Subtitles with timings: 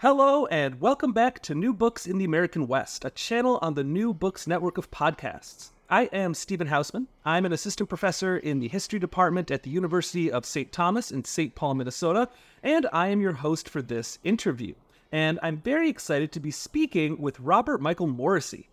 [0.00, 3.82] Hello, and welcome back to New Books in the American West, a channel on the
[3.82, 5.70] New Books network of podcasts.
[5.90, 7.08] I am Stephen Hausmann.
[7.24, 10.70] I'm an assistant professor in the history department at the University of St.
[10.70, 11.56] Thomas in St.
[11.56, 12.28] Paul, Minnesota,
[12.62, 14.74] and I am your host for this interview.
[15.10, 18.68] And I'm very excited to be speaking with Robert Michael Morrissey.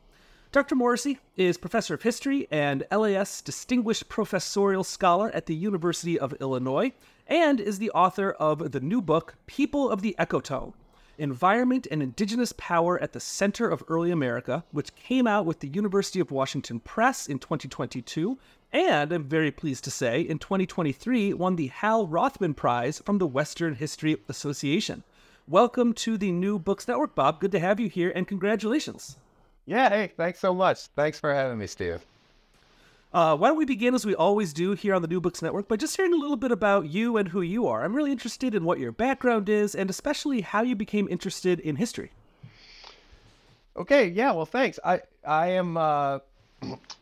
[0.51, 0.75] Dr.
[0.75, 6.91] Morrissey is professor of history and LAS Distinguished Professorial Scholar at the University of Illinois,
[7.25, 10.73] and is the author of the new book, People of the Ecotone
[11.17, 15.67] Environment and Indigenous Power at the Center of Early America, which came out with the
[15.67, 18.37] University of Washington Press in 2022,
[18.73, 23.27] and I'm very pleased to say, in 2023 won the Hal Rothman Prize from the
[23.27, 25.03] Western History Association.
[25.47, 27.39] Welcome to the New Books Network, Bob.
[27.39, 29.17] Good to have you here, and congratulations.
[29.65, 30.87] Yeah, hey, thanks so much.
[30.95, 32.05] Thanks for having me, Steve.
[33.15, 35.69] Uh, why don't we begin as we always do here on the New Books Network
[35.69, 37.81] by just hearing a little bit about you and who you are?
[37.81, 41.77] I'm really interested in what your background is and especially how you became interested in
[41.77, 42.11] history.
[43.77, 44.79] Okay, yeah, well, thanks.
[44.83, 46.19] I I am uh,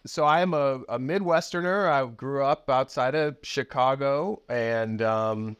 [0.05, 1.89] so I am a, a Midwesterner.
[1.89, 5.57] I grew up outside of Chicago, and um,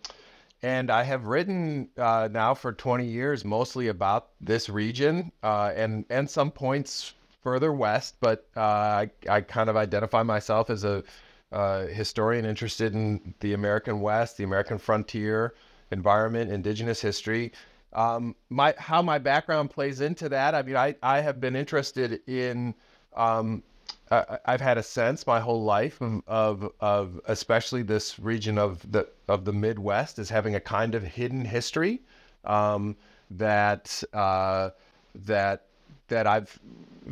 [0.62, 6.06] and I have written uh, now for 20 years mostly about this region uh, and
[6.12, 11.04] and some points further west, but uh, I, I kind of identify myself as a
[11.52, 15.54] uh, historian interested in the American West, the American frontier,
[15.92, 17.52] environment, indigenous history.
[17.94, 20.56] Um, my how my background plays into that.
[20.56, 22.74] I mean, I, I have been interested in.
[23.16, 23.62] Um,
[24.10, 28.92] I, I've had a sense my whole life of, of, of especially this region of
[28.92, 32.02] the of the Midwest as having a kind of hidden history
[32.46, 32.96] um,
[33.30, 34.72] that uh,
[35.14, 35.66] that
[36.08, 36.60] that I've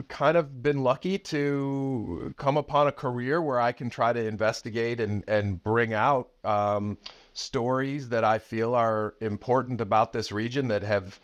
[0.07, 4.99] kind of been lucky to come upon a career where I can try to investigate
[4.99, 6.97] and, and bring out um,
[7.33, 11.19] stories that I feel are important about this region that have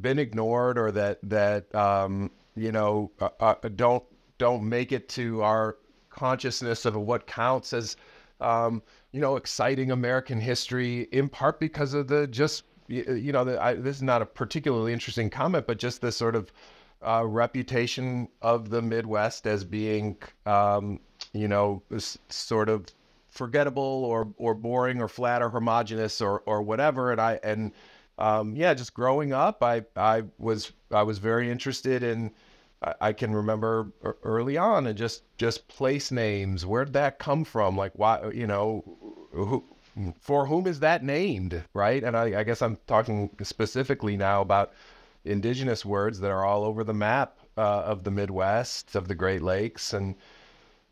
[0.00, 4.02] been ignored or that that um, you know uh, uh, don't
[4.38, 5.76] don't make it to our
[6.10, 7.96] consciousness of what counts as
[8.40, 8.82] um,
[9.12, 13.74] you know exciting American history in part because of the just you know the, I,
[13.74, 16.52] this is not a particularly interesting comment but just the sort of
[17.04, 20.16] uh, reputation of the Midwest as being,
[20.46, 21.00] um,
[21.32, 21.82] you know,
[22.28, 22.86] sort of
[23.28, 27.12] forgettable or or boring or flat or homogenous or or whatever.
[27.12, 27.72] And I and
[28.18, 32.30] um, yeah, just growing up, I I was I was very interested in.
[33.00, 33.92] I can remember
[34.24, 36.66] early on and just just place names.
[36.66, 37.78] Where'd that come from?
[37.78, 38.84] Like why you know
[39.32, 39.64] who
[40.20, 42.02] for whom is that named, right?
[42.02, 44.72] And I, I guess I'm talking specifically now about
[45.24, 49.42] indigenous words that are all over the map uh, of the Midwest, of the Great
[49.42, 50.14] Lakes, and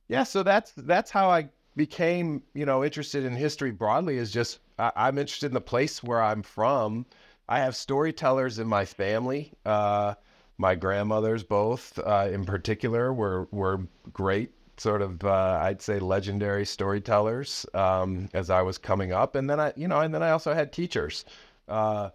[0.08, 4.18] yeah, so that's that's how I became, you know, interested in history broadly.
[4.18, 7.06] Is just I, am interested in the place where I'm from.
[7.48, 9.52] I have storytellers in my family.
[9.64, 10.14] Uh,
[10.58, 16.66] my grandmothers, both uh, in particular, were were great sort of uh, I'd say legendary
[16.66, 20.30] storytellers um, as I was coming up, and then I you know and then I
[20.30, 21.24] also had teachers.
[21.68, 22.10] Uh,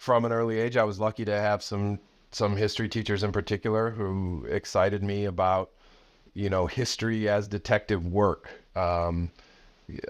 [0.00, 2.00] from an early age, I was lucky to have some
[2.30, 5.72] some history teachers in particular who excited me about
[6.32, 8.48] you know history as detective work.
[8.74, 9.30] Um,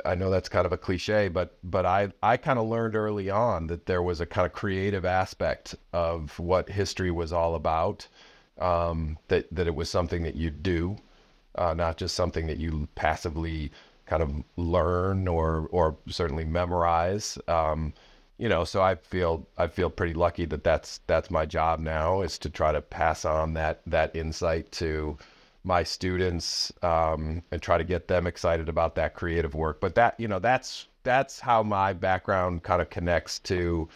[0.05, 3.31] I know that's kind of a cliche, but but I I kind of learned early
[3.31, 8.07] on that there was a kind of creative aspect of what history was all about.
[8.61, 10.99] Um, that that it was something that you do,
[11.57, 13.73] uh, not just something that you passively
[14.07, 17.39] kind of learn or or certainly memorize.
[17.49, 17.93] Um,
[18.41, 22.23] you know, so I feel I feel pretty lucky that that's that's my job now
[22.23, 25.19] is to try to pass on that that insight to
[25.63, 29.79] my students um, and try to get them excited about that creative work.
[29.79, 33.89] But that you know that's that's how my background kind of connects to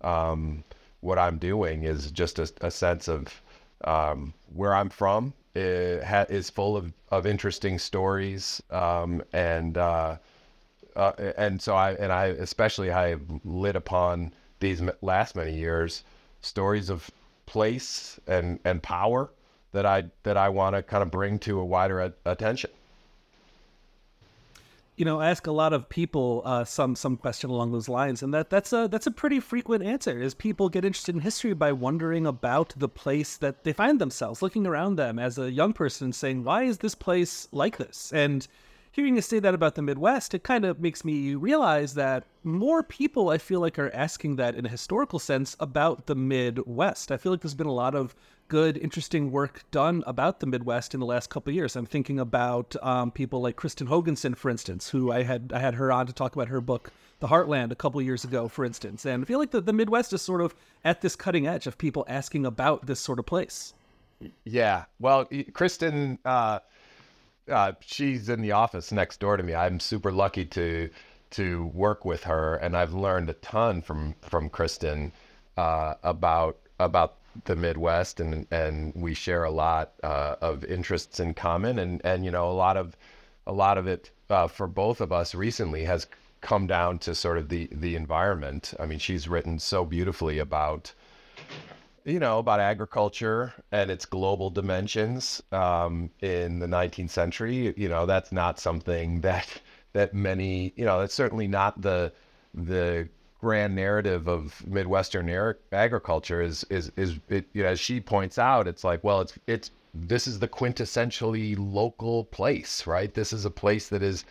[0.00, 0.64] um,
[1.00, 3.42] what I'm doing is just a, a sense of
[3.84, 10.16] um, where I'm from it ha- is full of, of interesting stories um, and uh,
[11.00, 16.04] uh, and so I and I especially I lit upon these last many years
[16.42, 17.10] stories of
[17.46, 19.30] place and and power
[19.72, 22.70] that I that I want to kind of bring to a wider a- attention
[25.00, 28.22] you know, I ask a lot of people uh, some some question along those lines,
[28.22, 30.20] and that that's a that's a pretty frequent answer.
[30.20, 34.42] Is people get interested in history by wondering about the place that they find themselves,
[34.42, 38.46] looking around them as a young person, saying, "Why is this place like this?" And
[39.00, 42.82] hearing you say that about the Midwest, it kind of makes me realize that more
[42.82, 47.10] people, I feel like, are asking that in a historical sense about the Midwest.
[47.10, 48.14] I feel like there's been a lot of
[48.48, 51.76] good, interesting work done about the Midwest in the last couple years.
[51.76, 55.74] I'm thinking about um, people like Kristin Hoganson, for instance, who I had I had
[55.76, 59.06] her on to talk about her book, The Heartland, a couple years ago, for instance.
[59.06, 60.54] And I feel like the, the Midwest is sort of
[60.84, 63.72] at this cutting edge of people asking about this sort of place.
[64.44, 64.84] Yeah.
[64.98, 66.18] Well, Kristin.
[66.26, 66.58] uh,
[67.50, 69.54] uh, she's in the office next door to me.
[69.54, 70.90] I'm super lucky to
[71.30, 75.12] to work with her, and I've learned a ton from from Kristin
[75.56, 81.34] uh, about about the Midwest, and and we share a lot uh, of interests in
[81.34, 82.96] common, and and you know a lot of
[83.46, 86.06] a lot of it uh, for both of us recently has
[86.40, 88.74] come down to sort of the the environment.
[88.80, 90.92] I mean, she's written so beautifully about
[92.04, 97.74] you know about agriculture and its global dimensions um, in the 19th century.
[97.76, 99.48] You know, that's not something that
[99.92, 102.12] that many you know that's certainly not the
[102.54, 103.08] the
[103.40, 108.68] grand narrative of Midwestern agriculture is is is it, you know, as she points out,
[108.68, 113.12] it's like, well, it's it's this is the quintessentially local place, right?
[113.12, 114.24] This is a place that is,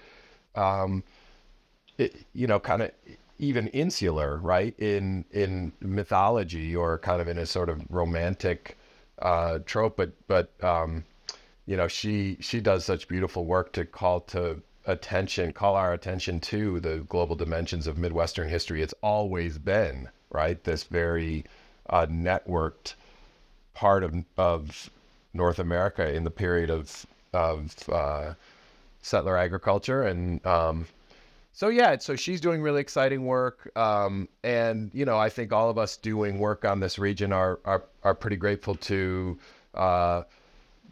[0.55, 1.03] um,
[1.97, 2.91] it, you know, kind of
[3.39, 4.77] even insular, right?
[4.77, 8.77] In in mythology or kind of in a sort of romantic
[9.19, 11.05] uh, trope, but but um,
[11.65, 16.39] you know, she she does such beautiful work to call to attention, call our attention
[16.39, 18.81] to the global dimensions of Midwestern history.
[18.81, 21.45] It's always been, right, this very
[21.89, 22.95] uh, networked
[23.75, 24.89] part of, of
[25.33, 28.33] North America in the period of, of uh,
[29.01, 30.03] settler agriculture.
[30.03, 30.87] And um,
[31.59, 33.57] so, yeah, so she's doing really exciting work.
[33.75, 37.59] Um, and, you know, I think all of us doing work on this region are,
[37.65, 39.37] are, are pretty grateful to.
[39.73, 40.23] Uh,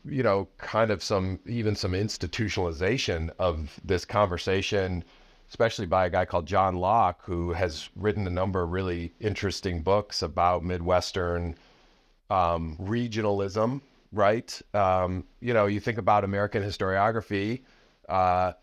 [0.10, 5.04] you know, kind of some even some institutionalization of this conversation,
[5.50, 9.82] especially by a guy called Jon Lauck, who has written a number of really interesting
[9.82, 11.56] books about Midwestern
[12.30, 13.82] um, regionalism.
[14.14, 14.62] Right?
[14.74, 17.62] Um, you know, you think about American historiography.
[18.08, 18.54] Uh,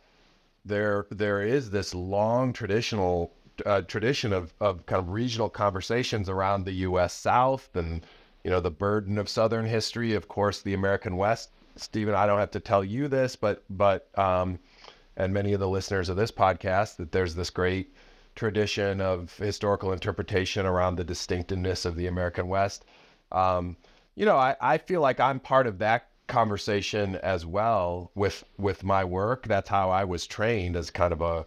[0.64, 3.32] there, there is this long traditional
[3.64, 7.12] uh, tradition of, of kind of regional conversations around the U.S.
[7.12, 8.04] South and
[8.44, 11.50] you know, the burden of Southern history, of course, the American West.
[11.76, 14.58] Stephen, I don't have to tell you this, but but um,
[15.16, 17.94] and many of the listeners of this podcast that there's this great
[18.34, 22.84] tradition of historical interpretation around the distinctiveness of the American West.
[23.32, 23.76] Um,
[24.14, 28.84] you know, I, I feel like I'm part of that conversation as well with with
[28.84, 29.46] my work.
[29.46, 31.46] That's how I was trained as kind of a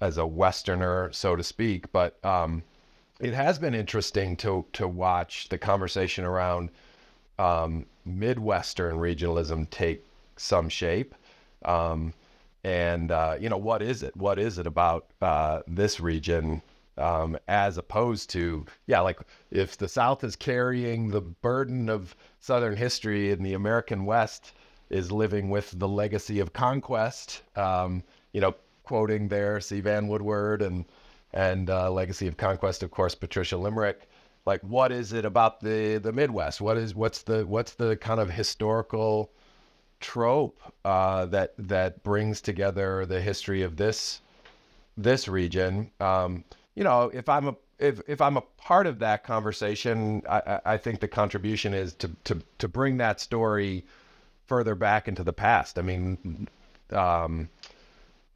[0.00, 1.90] as a Westerner, so to speak.
[1.92, 2.62] But um,
[3.20, 6.70] it has been interesting to to watch the conversation around
[7.38, 10.04] um, Midwestern regionalism take
[10.36, 11.14] some shape.
[11.64, 12.12] Um,
[12.64, 14.16] and uh, you know what is it?
[14.16, 16.62] What is it about uh, this region
[16.98, 19.20] um, as opposed to yeah, like
[19.50, 24.52] if the South is carrying the burden of Southern history and the American West
[24.90, 27.42] is living with the legacy of conquest.
[27.56, 29.80] Um, you know, quoting there, C.
[29.80, 30.84] Vann Woodward and
[31.32, 34.08] and uh, Legacy of Conquest, of course, Patricia Limerick.
[34.46, 36.60] Like, what is it about the the Midwest?
[36.60, 39.30] What is what's the what's the kind of historical
[40.00, 44.20] trope uh, that that brings together the history of this
[44.96, 45.90] this region?
[45.98, 46.44] Um,
[46.74, 50.76] you know, if I'm a if if I'm a part of that conversation, I, I
[50.76, 53.84] think the contribution is to to to bring that story
[54.46, 55.78] further back into the past.
[55.78, 56.48] I mean,
[56.90, 57.48] um,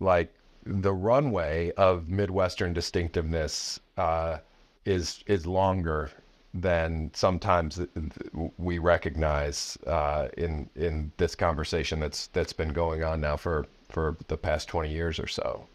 [0.00, 0.33] like
[0.64, 4.38] the runway of Midwestern distinctiveness uh,
[4.85, 6.11] is is longer
[6.54, 7.80] than sometimes
[8.57, 14.16] we recognize uh, in in this conversation that's that's been going on now for for
[14.28, 15.66] the past 20 years or so.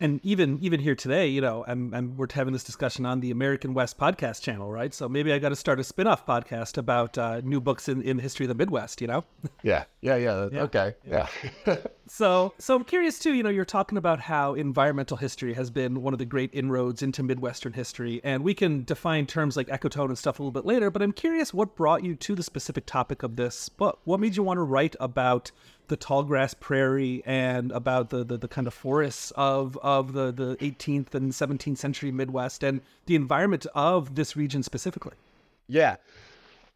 [0.00, 3.30] And even even here today, you know, I'm, I'm we're having this discussion on the
[3.30, 4.92] American West podcast channel, right?
[4.92, 8.16] So maybe I got to start a spin-off podcast about uh, new books in in
[8.16, 9.24] the history of the Midwest, you know?
[9.62, 10.48] Yeah, yeah, yeah.
[10.52, 10.62] yeah.
[10.62, 11.26] Okay, yeah.
[11.66, 11.76] yeah.
[12.06, 16.02] so so i'm curious too you know you're talking about how environmental history has been
[16.02, 20.08] one of the great inroads into midwestern history and we can define terms like ecotone
[20.08, 22.84] and stuff a little bit later but i'm curious what brought you to the specific
[22.84, 25.50] topic of this book what made you want to write about
[25.88, 30.32] the tall grass prairie and about the, the, the kind of forests of, of the,
[30.32, 35.14] the 18th and 17th century midwest and the environment of this region specifically.
[35.68, 35.96] Yeah.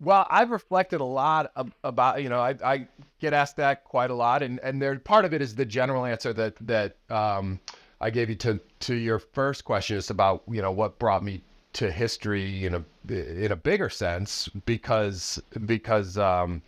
[0.01, 2.89] Well, I've reflected a lot about, you know, I, I
[3.21, 6.05] get asked that quite a lot, and and there part of it is the general
[6.05, 7.59] answer that that um,
[8.01, 11.43] I gave you to to your first question is about, you know, what brought me
[11.75, 16.63] to history in a in a bigger sense because because um,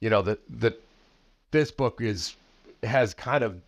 [0.00, 0.80] you know that that
[1.50, 2.36] this book is
[2.82, 3.60] has kind of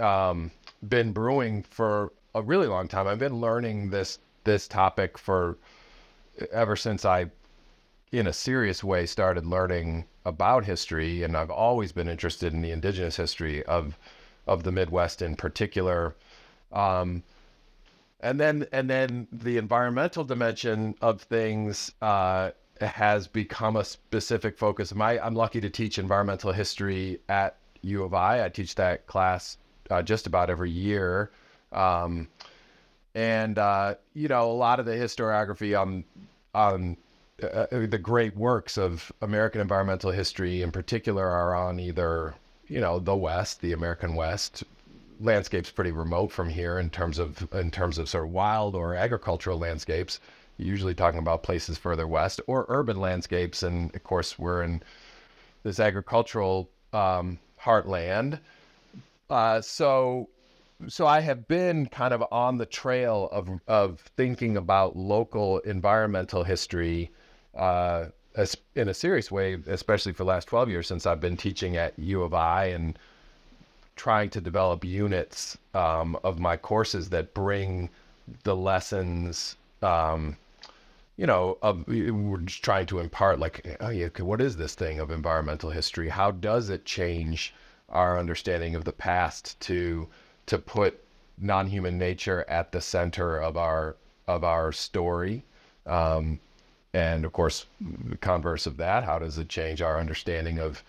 [0.00, 0.50] um,
[0.88, 3.06] been brewing for a really long time.
[3.06, 5.58] I've been learning this this topic for
[6.52, 7.26] ever since I
[8.12, 12.70] in a serious way started learning about history and I've always been interested in the
[12.70, 13.98] indigenous history of
[14.46, 16.14] of the Midwest in particular
[16.72, 17.22] um,
[18.20, 22.50] and then and then the environmental dimension of things uh,
[22.82, 28.14] has become a specific focus my I'm lucky to teach environmental history at U of
[28.14, 29.58] I I teach that class
[29.90, 31.30] uh, just about every year
[31.72, 32.28] um,
[33.14, 36.04] and uh, you know a lot of the historiography on
[36.54, 36.96] on
[37.42, 42.34] uh, uh, the great works of American environmental history in particular are on either,
[42.68, 44.64] you know, the West, the American West.
[45.20, 48.94] Landscapes pretty remote from here in terms of in terms of sort of wild or
[48.94, 50.18] agricultural landscapes.
[50.60, 54.82] Usually talking about places further west or urban landscapes, and of course we're in
[55.62, 58.40] this agricultural um, heartland.
[59.28, 60.28] Uh, so
[60.88, 66.44] so I have been kind of on the trail of of thinking about local environmental
[66.44, 67.10] history
[67.56, 68.06] uh,
[68.74, 71.98] in a serious way, especially for the last 12 years since I've been teaching at
[71.98, 72.98] U of I and
[73.96, 77.90] trying to develop units um, of my courses that bring
[78.44, 80.36] the lessons, um,
[81.20, 85.00] you know, of, we're just trying to impart like, oh yeah, what is this thing
[85.00, 86.08] of environmental history?
[86.08, 87.52] How does it change
[87.90, 90.08] our understanding of the past to
[90.46, 91.04] to put
[91.36, 93.96] non-human nature at the center of our
[94.28, 95.44] of our story?
[95.84, 96.40] Um,
[96.94, 100.82] and of course, the converse of that, how does it change our understanding of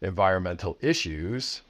[0.00, 1.62] environmental issues,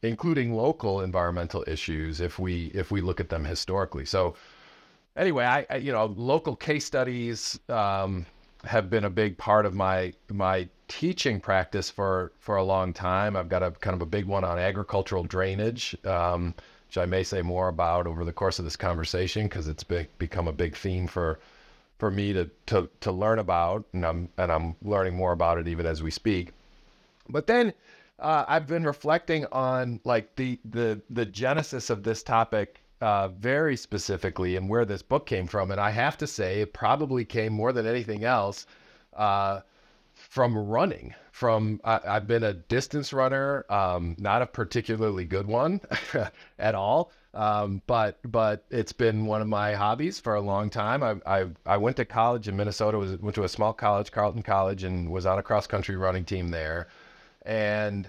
[0.00, 4.06] including local environmental issues, if we if we look at them historically?
[4.06, 4.36] So,
[5.18, 8.24] anyway, I, I you know local case studies um,
[8.64, 13.36] have been a big part of my my teaching practice for for a long time.
[13.36, 15.96] I've got a kind of a big one on agricultural drainage.
[16.06, 16.54] Um,
[16.88, 20.48] which I may say more about over the course of this conversation because it's become
[20.48, 21.38] a big theme for
[21.98, 25.68] for me to to to learn about, and I'm and I'm learning more about it
[25.68, 26.52] even as we speak.
[27.28, 27.74] But then
[28.18, 33.76] uh, I've been reflecting on like the the the genesis of this topic uh, very
[33.76, 37.52] specifically and where this book came from, and I have to say it probably came
[37.52, 38.66] more than anything else
[39.16, 39.60] uh,
[40.14, 41.14] from running.
[41.32, 45.80] From I, have been a distance runner, um, not a particularly good one
[46.58, 47.12] at all.
[47.34, 51.02] Um, but but it's been one of my hobbies for a long time.
[51.02, 52.98] I I, I went to college in Minnesota.
[52.98, 56.24] Was went to a small college, Carleton College, and was on a cross country running
[56.24, 56.88] team there.
[57.42, 58.08] And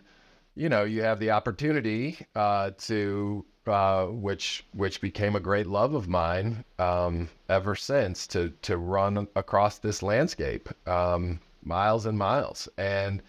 [0.55, 5.93] you know, you have the opportunity uh, to uh, which which became a great love
[5.93, 12.67] of mine um, ever since to to run across this landscape, um, miles and miles.
[12.77, 13.21] And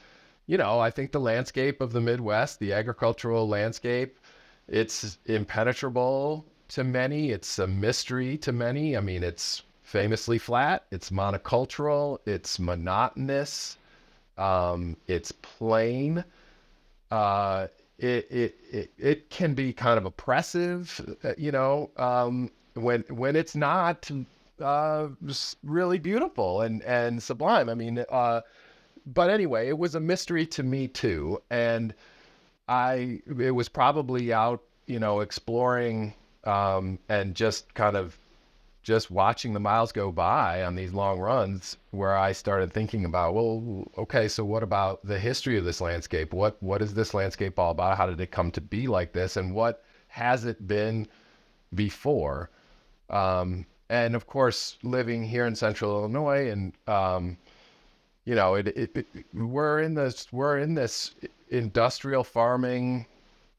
[0.46, 4.18] you know, I think the landscape of the Midwest, the agricultural landscape,
[4.66, 7.30] it's impenetrable to many.
[7.30, 8.96] It's a mystery to many.
[8.96, 10.84] I mean, it's famously flat.
[10.90, 12.18] It's monocultural.
[12.26, 13.76] It's monotonous.
[14.38, 16.24] Um, it's plain.
[17.10, 17.66] Uh,
[18.00, 23.36] it, it, it, it can be kind of oppressive, uh, you know, um, when, when
[23.36, 24.10] it's not
[24.60, 25.08] uh,
[25.62, 27.68] really beautiful and, and sublime.
[27.68, 28.40] I mean, uh,
[29.06, 31.42] but anyway, it was a mystery to me too.
[31.50, 31.94] And
[32.68, 36.14] I it was probably out, you know, exploring
[36.44, 38.18] um, and just kind of
[38.90, 43.34] just watching the miles go by on these long runs where I started thinking about,
[43.34, 46.34] well, okay, so what about the history of this landscape?
[46.34, 47.96] What what is this landscape all about?
[47.96, 49.36] How did it come to be like this?
[49.36, 51.06] And what has it been
[51.72, 52.50] before?
[53.10, 57.36] Um, and of course, living here in Central Illinois, and um,
[58.24, 61.14] you know, it, it, it, we're in this we're in this
[61.50, 63.06] industrial farming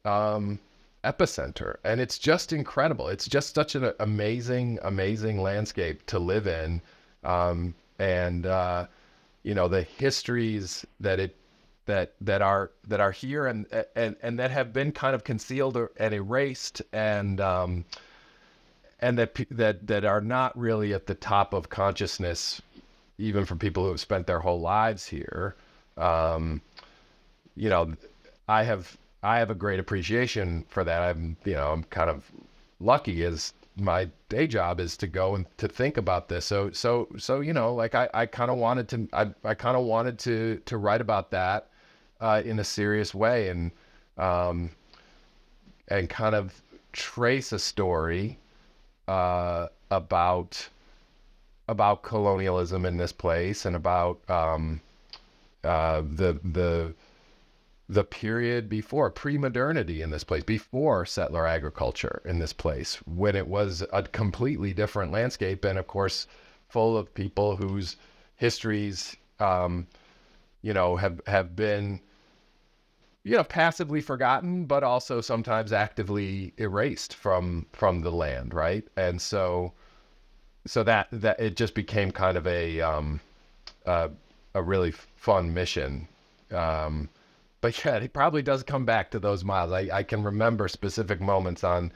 [0.03, 0.59] um,
[1.03, 1.77] epicenter.
[1.84, 3.08] And it's just incredible.
[3.08, 6.81] It's just such an amazing, amazing landscape to live in.
[7.24, 8.88] Um, and, uh,
[9.43, 11.36] you know, the histories that it,
[11.86, 13.65] that that are that are here and
[13.96, 17.86] and and that have been kind of concealed and erased and um,
[19.00, 22.62] and that that that are not really at the top of consciousness,
[23.17, 25.55] even for people who have spent their whole lives here.
[25.98, 26.62] Um,
[27.55, 27.93] you know,
[28.48, 31.01] I have I have a great appreciation for that.
[31.01, 32.31] I'm you know I'm kind of
[32.79, 36.45] lucky as my day job is to go and to think about this.
[36.45, 39.77] So so so you know like I, I kind of wanted to I, I kind
[39.77, 41.69] of wanted to to write about that
[42.19, 43.71] uh, in a serious way and
[44.17, 44.71] um,
[45.87, 46.61] and kind of
[46.93, 48.37] trace a story
[49.07, 50.67] uh, about
[51.67, 54.81] about colonialism in this place and about um,
[55.63, 56.93] uh, the the
[57.91, 63.45] the period before pre-modernity in this place, before settler agriculture in this place, when it
[63.45, 66.25] was a completely different landscape, and of course,
[66.69, 67.98] full of people whose
[68.38, 69.86] histories, um,
[70.62, 72.00] you know, have have been,
[73.24, 78.88] you know, passively forgotten, but also sometimes actively erased from from the land, right?
[78.95, 79.74] And so,
[80.65, 83.19] so that that it just became kind of a um,
[83.86, 84.07] uh,
[84.55, 86.07] a really fun mission.
[86.51, 87.10] Um,
[87.61, 89.71] but yeah, it probably does come back to those miles.
[89.71, 91.91] I, I can remember specific moments on,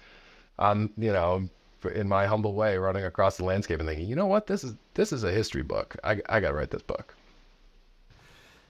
[0.58, 1.50] on you know,
[1.94, 4.76] in my humble way, running across the landscape and thinking, you know what, this is
[4.94, 5.96] this is a history book.
[6.04, 7.16] I I got to write this book.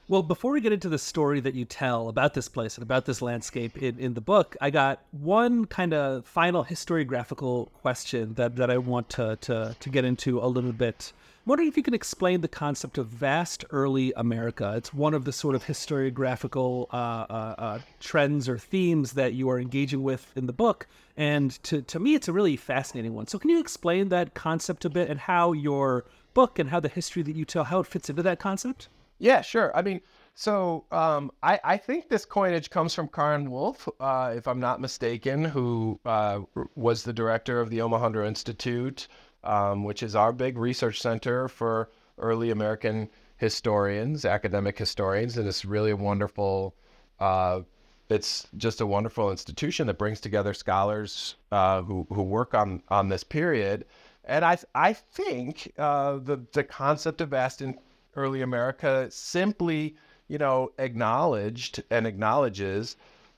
[0.07, 3.05] Well, before we get into the story that you tell about this place and about
[3.05, 8.55] this landscape in, in the book, I got one kind of final historiographical question that,
[8.57, 11.11] that I want to, to, to get into a little bit
[11.45, 14.73] wondering if you can explain the concept of vast early America.
[14.75, 19.49] It's one of the sort of historiographical uh, uh, uh, trends or themes that you
[19.49, 20.87] are engaging with in the book.
[21.17, 23.27] And to, to me, it's a really fascinating one.
[23.27, 26.89] So, can you explain that concept a bit and how your book and how the
[26.89, 28.89] history that you tell, how it fits into that concept?
[29.17, 29.75] Yeah, sure.
[29.75, 30.01] I mean,
[30.33, 34.81] so um, I, I, think this coinage comes from Karin Wulf, uh, if I'm not
[34.81, 36.41] mistaken, who uh,
[36.75, 39.07] was the director of the Omohundro Institute
[39.45, 45.65] um, which is our big research center for early American historians, academic historians, and it's
[45.65, 46.75] really a wonderful.
[47.19, 47.61] Uh,
[48.07, 53.09] it's just a wonderful institution that brings together scholars uh, who who work on on
[53.09, 53.85] this period,
[54.23, 57.77] and I I think uh, the the concept of vast in
[58.15, 59.95] early America simply
[60.27, 62.95] you know acknowledged and acknowledges.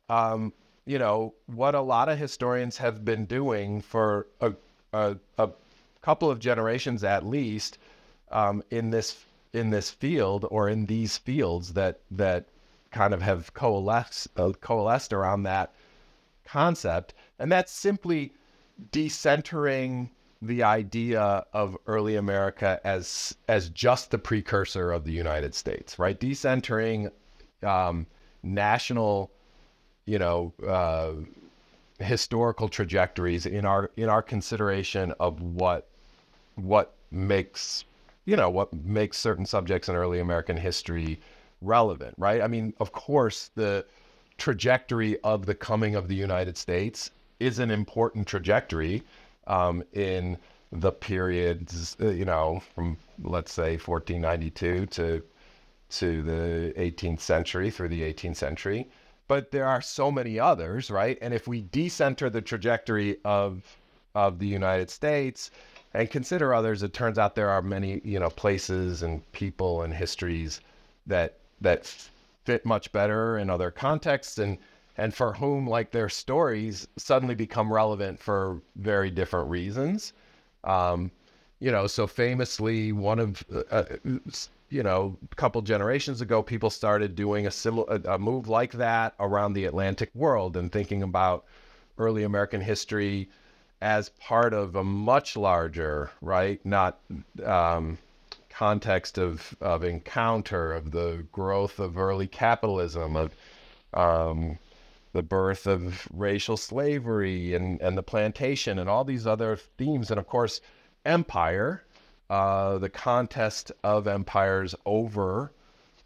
[0.10, 0.54] Um,
[0.86, 4.54] you know what a lot of historians have been doing for a,
[4.94, 5.50] a, a
[6.08, 7.78] couple of generations at least
[8.32, 12.46] um, in this in this field or in these fields that that
[12.92, 15.74] kind of have coalesced uh, coalesced around that
[16.46, 18.32] concept, and that's simply
[18.94, 20.10] decentering
[20.42, 26.18] the idea of early America as as just the precursor of the United States, right?
[26.18, 27.12] Decentering
[27.64, 28.08] um,
[28.44, 29.30] national,
[30.06, 31.12] you know, uh,
[32.00, 35.90] historical trajectories in our in our consideration of what
[36.58, 37.86] what makes
[38.26, 41.20] you know what makes certain subjects in early American history
[41.62, 42.42] relevant, right?
[42.42, 43.86] I mean, of course, the
[44.38, 49.04] trajectory of the coming of the United States is an important trajectory
[49.48, 50.38] um, in
[50.72, 55.24] the periods, uh, you know, from let's say 1492 to
[55.90, 58.90] to the 18th century through the 18th century.
[59.30, 61.18] But there are so many others, right?
[61.22, 63.64] And if we decenter the trajectory of
[64.16, 65.52] of the United States,
[65.94, 69.94] and consider others, it turns out there are many, you know, places and people and
[69.94, 70.62] histories
[71.06, 71.86] that that
[72.46, 74.58] fit much better in other contexts and
[74.98, 80.14] and for whom like their stories suddenly become relevant for very different reasons.
[80.64, 81.12] Um,
[81.60, 83.84] you know, so famously, one of uh,
[84.70, 89.14] you know, a couple generations ago, people started doing a similar a move like that
[89.20, 91.46] around the Atlantic world and thinking about
[91.98, 93.30] early American history
[93.82, 96.64] as part of a much larger, right?
[96.66, 97.00] Not
[97.44, 97.98] um,
[98.50, 103.36] context of of encounter of the growth of early capitalism, of
[103.94, 104.58] um,
[105.14, 110.20] the birth of racial slavery and and the plantation and all these other themes, and
[110.20, 110.62] of course,
[111.06, 111.84] empire,
[112.30, 115.52] uh, the contest of empires over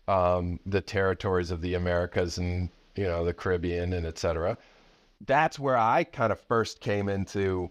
[0.08, 4.58] um, the territories of the Americas and you know the Caribbean and et cetera
[5.26, 7.70] that's where I kind of first came into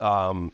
[0.00, 0.52] um,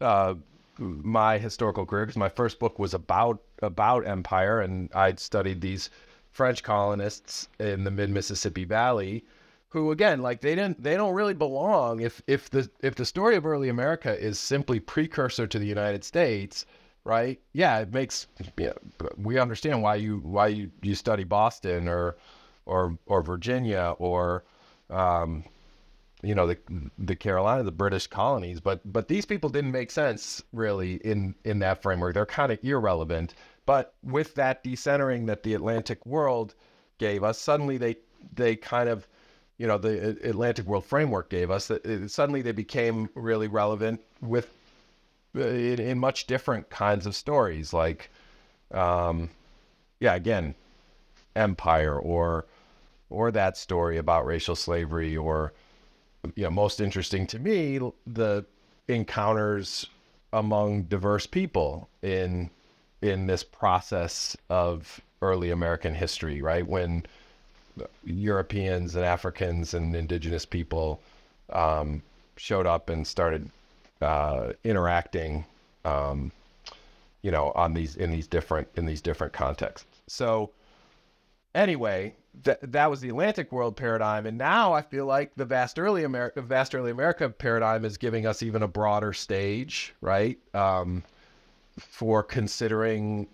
[0.00, 0.34] uh,
[0.78, 5.90] my historical career because my first book was about about empire, and I'd studied these
[6.30, 9.24] French colonists in the mid Mississippi Valley,
[9.70, 13.36] who again, like they didn't they don't really belong if if the if the story
[13.36, 16.66] of early America is simply precursor to the United States,
[17.04, 17.40] right?
[17.52, 18.26] Yeah, it makes
[18.58, 18.72] yeah,
[19.16, 22.16] we understand why you why you, you study Boston or
[22.66, 24.44] or or Virginia or
[24.90, 25.44] um,
[26.22, 26.58] you know the
[26.98, 31.58] the Carolina, the British colonies, but but these people didn't make sense really in in
[31.60, 32.14] that framework.
[32.14, 33.34] They're kind of irrelevant.
[33.66, 36.54] But with that decentering that the Atlantic world
[36.98, 37.96] gave us, suddenly they
[38.34, 39.06] they kind of
[39.58, 44.52] you know the Atlantic world framework gave us that suddenly they became really relevant with
[45.34, 48.10] in, in much different kinds of stories like
[48.72, 49.30] um
[50.00, 50.54] yeah again
[51.34, 52.46] empire or
[53.10, 55.52] or that story about racial slavery or
[56.34, 58.44] you know most interesting to me the
[58.88, 59.86] encounters
[60.32, 62.50] among diverse people in
[63.02, 66.66] in this process of early American history, right?
[66.66, 67.04] When
[68.04, 71.00] Europeans and Africans and indigenous people
[71.50, 72.02] um,
[72.36, 73.50] showed up and started
[74.00, 75.44] uh, interacting,
[75.84, 76.32] um,
[77.22, 79.86] you know, on these in these different in these different contexts.
[80.06, 80.50] So
[81.54, 85.78] anyway, that that was the Atlantic world paradigm, and now I feel like the vast
[85.78, 91.02] early America, vast early America paradigm is giving us even a broader stage, right, um,
[91.78, 93.26] for considering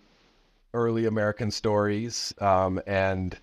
[0.74, 3.38] early American stories um, and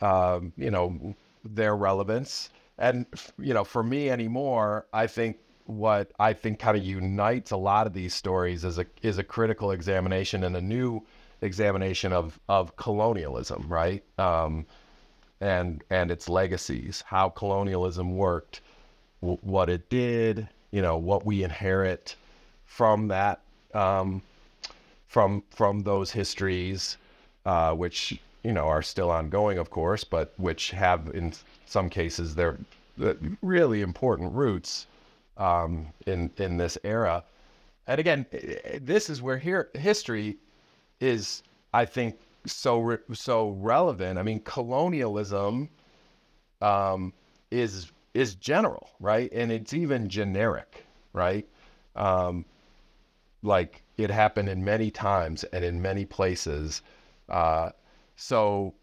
[0.00, 2.50] um, you know their relevance.
[2.78, 3.06] And
[3.38, 7.86] you know, for me anymore, I think what I think kind of unites a lot
[7.86, 11.02] of these stories is a is a critical examination and a new
[11.42, 14.02] examination of of colonialism, right?
[14.18, 14.66] Um,
[15.40, 18.60] and and its legacies, how colonialism worked,
[19.22, 22.16] w- what it did, you know, what we inherit
[22.66, 23.40] from that,
[23.74, 24.22] um,
[25.08, 26.96] from from those histories,
[27.46, 31.32] uh, which you know are still ongoing, of course, but which have in
[31.66, 32.58] some cases their
[33.42, 34.86] really important roots
[35.36, 37.24] um, in in this era.
[37.86, 38.26] And again,
[38.80, 40.36] this is where here history
[41.00, 42.16] is, I think,
[42.52, 44.18] so re- so relevant.
[44.18, 45.70] I mean, colonialism
[46.60, 47.12] um,
[47.50, 49.30] is is general, right?
[49.32, 51.46] And it's even generic, right?
[51.96, 52.44] Um,
[53.42, 56.82] like it happened in many times and in many places.
[57.28, 57.70] Uh,
[58.16, 58.74] so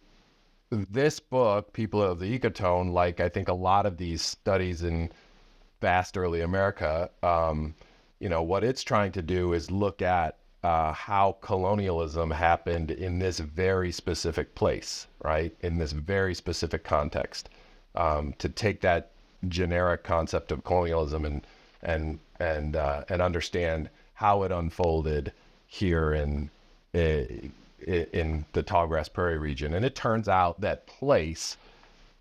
[0.69, 5.11] this book, People of the Ecotone, like I think a lot of these studies in
[5.81, 7.75] vast early America, um,
[8.19, 13.19] you know, what it's trying to do is look at uh, how colonialism happened in
[13.19, 15.55] this very specific place, right?
[15.61, 17.47] In this very specific context.
[17.95, 19.11] Um, to take that
[19.47, 21.47] generic concept of colonialism and
[21.83, 25.31] and and uh, and understand how it unfolded
[25.67, 26.49] here in
[26.93, 31.55] in the Tallgrass Prairie region, and it turns out that place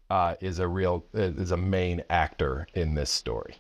[0.09, 3.57] uh, is a real is a main actor in this story.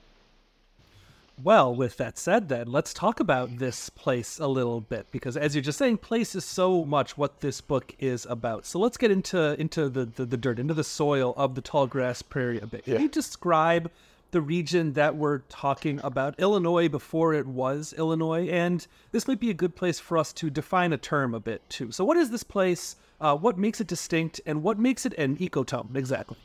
[1.42, 5.54] Well, with that said, then let's talk about this place a little bit because, as
[5.54, 8.64] you're just saying, place is so much what this book is about.
[8.64, 11.86] So let's get into into the the, the dirt, into the soil of the tall
[11.86, 12.84] grass prairie a bit.
[12.84, 13.00] Can yeah.
[13.00, 13.90] you describe
[14.30, 18.48] the region that we're talking about, Illinois before it was Illinois?
[18.48, 21.62] And this might be a good place for us to define a term a bit
[21.68, 21.92] too.
[21.92, 22.96] So, what is this place?
[23.20, 26.38] Uh, what makes it distinct, and what makes it an ecotone exactly?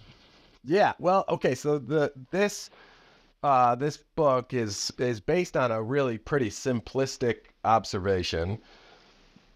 [0.63, 0.93] Yeah.
[0.99, 1.55] Well, okay.
[1.55, 2.69] So the this
[3.43, 8.59] uh, this book is is based on a really pretty simplistic observation,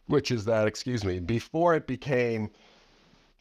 [0.07, 2.49] which is that, excuse me, before it became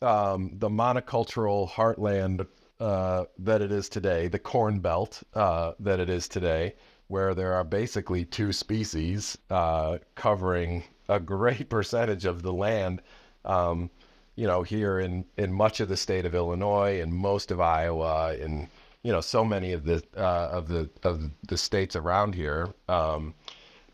[0.02, 2.46] um, the monocultural heartland
[2.78, 6.74] uh, that it is today, the Corn Belt uh, that it is today,
[7.08, 13.00] where there are basically two species uh, covering a great percentage of the land.
[13.46, 13.90] Um,
[14.36, 18.34] you know, here in in much of the state of Illinois and most of Iowa
[18.34, 18.68] and
[19.04, 22.70] you know so many of the uh, of the of the states around here.
[22.88, 23.34] Um,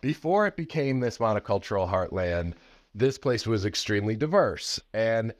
[0.00, 2.54] before it became this monocultural heartland,
[2.94, 5.34] this place was extremely diverse, and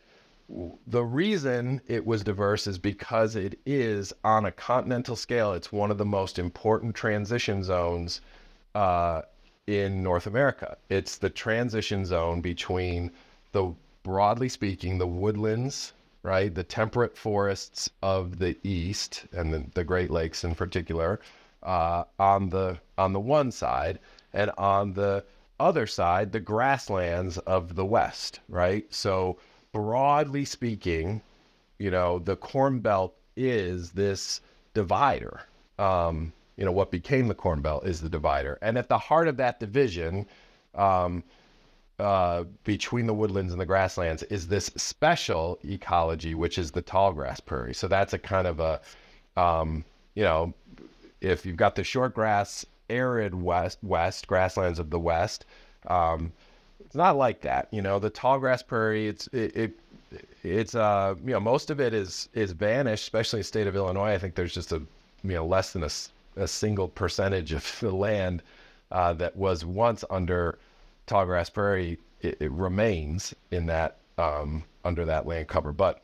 [0.89, 5.53] the reason it was diverse is because it is on a continental scale.
[5.53, 8.21] It's one of the most important transition zones
[8.75, 9.23] uh,
[9.69, 10.77] in North America.
[10.89, 13.13] It's the transition zone between
[13.53, 16.55] the broadly speaking the woodlands right?
[16.55, 21.21] The temperate forests of the east and the, the Great Lakes in particular
[21.63, 23.99] uh, on the on the one side,
[24.33, 25.25] and on the
[25.59, 28.93] other side, the grasslands of the west, right?
[28.93, 29.39] So
[29.73, 31.21] broadly speaking,
[31.79, 34.41] you know, the Corn Belt is this
[34.75, 35.43] divider.
[35.79, 39.29] Um, you know, what became the Corn Belt is the divider, and at the heart
[39.29, 40.27] of that division.
[40.75, 41.25] Um,
[42.01, 47.13] uh, between the woodlands and the grasslands is this special ecology, which is the tall
[47.13, 47.75] grass prairie.
[47.75, 48.81] So that's a kind of a,
[49.37, 49.85] um,
[50.15, 50.55] you know,
[51.21, 55.47] if you've got the short grass, arid west, west grasslands of the west,
[55.87, 56.33] Um,
[56.81, 57.69] it's not like that.
[57.71, 59.73] You know, the tall grass prairie, it's it, it
[60.43, 63.77] it's uh you know most of it is is vanished, especially in the state of
[63.77, 64.13] Illinois.
[64.13, 65.91] I think there's just a you know less than a,
[66.37, 68.43] a single percentage of the land
[68.91, 70.59] uh, that was once under
[71.11, 71.99] tall grass prairie.
[72.21, 76.03] It, it remains in that um, under that land cover, but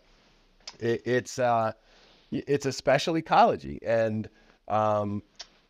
[0.81, 1.73] it, it's uh
[2.33, 4.29] it's a special ecology and
[4.69, 5.23] um,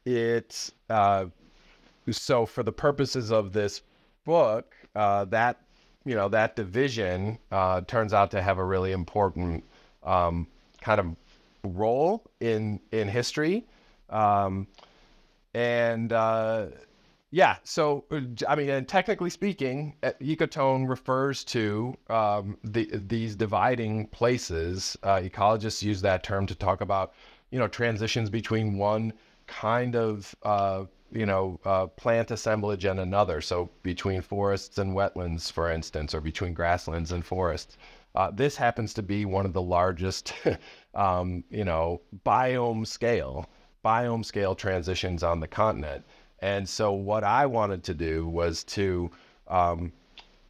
[0.05, 1.27] it's uh,
[2.11, 3.83] so for the purposes of this
[4.25, 5.61] book, uh, that
[6.05, 9.64] you know that division uh, turns out to have a really important
[10.05, 10.46] um,
[10.81, 11.16] kind of
[11.77, 13.66] role in in history,
[14.09, 14.66] um,
[15.55, 16.66] and uh,
[17.37, 17.57] yeah.
[17.64, 18.07] So
[18.49, 24.96] I mean, and technically speaking, uh, ecotone refers to um, the, these dividing places.
[25.03, 27.12] Uh, ecologists use that term to talk about
[27.51, 29.12] you know transitions between one
[29.46, 33.42] kind of uh, you know, uh, plant assemblage and another.
[33.42, 37.77] So between forests and wetlands, for instance, or between grasslands and forests.
[38.14, 40.33] Uh, this happens to be one of the largest,
[40.94, 43.44] um, you know, biome scale,
[43.85, 46.03] biome scale transitions on the continent.
[46.40, 49.11] And so what I wanted to do was to
[49.49, 49.92] um,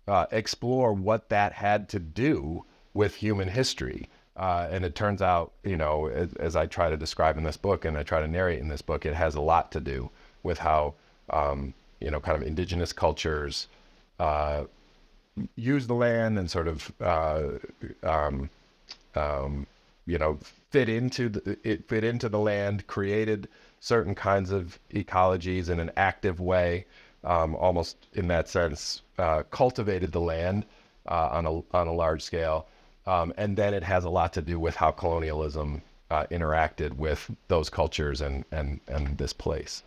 [0.09, 4.09] uh, explore what that had to do with human history.
[4.37, 7.57] Uh, and it turns out, you know, as, as, I try to describe in this
[7.57, 10.11] book and I try to narrate in this book, it has a lot to do
[10.43, 10.95] with how
[11.31, 13.69] um, you know kind of indigenous cultures
[14.19, 14.65] uh,
[15.57, 17.43] use the land and sort of uh,
[18.03, 18.51] um,
[19.15, 19.67] um,
[20.07, 20.39] you know
[20.71, 23.49] fit into the, it fit into the land, created
[23.81, 26.87] certain kinds of ecologies in an active way,
[27.25, 30.65] um, almost in that sense, uh, cultivated the land
[31.09, 32.67] uh, on a on a large scale,
[33.07, 37.31] um, and then it has a lot to do with how colonialism uh, interacted with
[37.49, 39.83] those cultures and and and this place.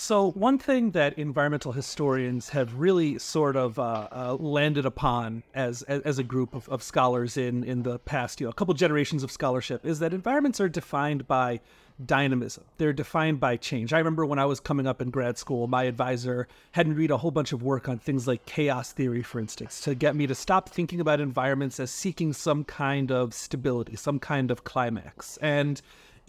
[0.00, 5.82] So, one thing that environmental historians have really sort of uh, uh, landed upon as,
[5.82, 8.72] as, as a group of, of scholars in in the past, you know, a couple
[8.72, 11.60] generations of scholarship, is that environments are defined by
[12.04, 12.64] dynamism.
[12.78, 13.92] They're defined by change.
[13.92, 17.10] I remember when I was coming up in grad school, my advisor had me read
[17.10, 20.26] a whole bunch of work on things like chaos theory, for instance, to get me
[20.26, 25.36] to stop thinking about environments as seeking some kind of stability, some kind of climax,
[25.42, 25.82] and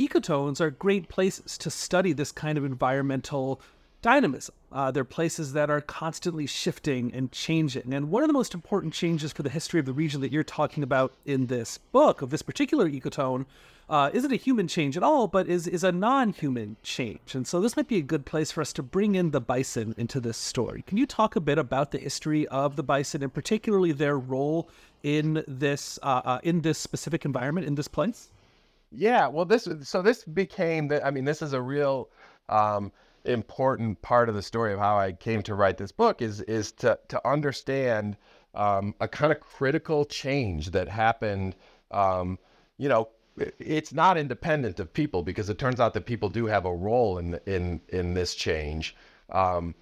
[0.07, 3.61] ecotones are great places to study this kind of environmental
[4.01, 4.55] dynamism.
[4.71, 7.93] Uh, they're places that are constantly shifting and changing.
[7.93, 10.43] And one of the most important changes for the history of the region that you're
[10.43, 13.45] talking about in this book, of this particular ecotone,
[13.89, 17.35] uh, isn't a human change at all, but is, is a non human change.
[17.35, 19.93] And so this might be a good place for us to bring in the bison
[19.97, 20.83] into this story.
[20.87, 24.69] Can you talk a bit about the history of the bison and particularly their role
[25.03, 28.29] in this, uh, uh in this specific environment, in this place?
[28.91, 31.05] Yeah, well, this so this became the.
[31.05, 32.09] I mean, this is a real
[32.49, 32.91] um,
[33.23, 36.71] important part of the story of how I came to write this book is is
[36.73, 38.17] to to understand
[38.53, 41.55] um, a kind of critical change that happened.
[41.91, 42.37] Um,
[42.77, 43.09] you know,
[43.59, 47.17] it's not independent of people because it turns out that people do have a role
[47.17, 48.95] in in in this change.
[49.29, 49.73] Um,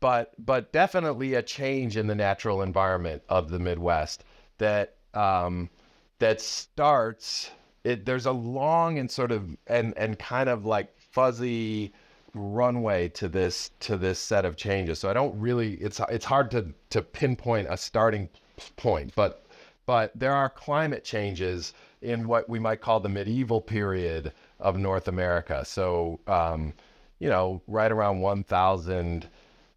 [0.00, 4.22] but but definitely a change in the natural environment of the Midwest
[4.58, 5.70] that um,
[6.18, 7.50] that starts
[7.84, 11.92] it there's a long and sort of and and kind of like fuzzy
[12.34, 14.98] runway to this to this set of changes.
[14.98, 18.28] So I don't really it's it's hard to to pinpoint a starting
[18.76, 19.46] point, but
[19.86, 25.08] but there are climate changes in what we might call the medieval period of North
[25.08, 25.64] America.
[25.64, 26.72] So um,
[27.18, 29.28] you know, right around 1000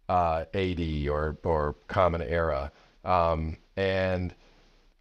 [0.08, 2.70] uh, AD or or Common Era,
[3.04, 4.34] um, and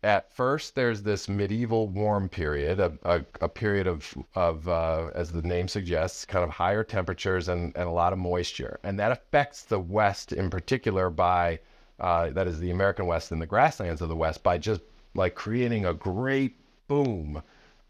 [0.04, 5.32] at first there's this medieval warm period, a, a, a period of, of uh, as
[5.32, 8.80] the name suggests, kind of higher temperatures and, and a lot of moisture.
[8.84, 11.60] And that affects the West in particular by,
[12.00, 14.82] uh, that is the American West and the grasslands of the West, by just
[15.16, 17.42] like creating a great boom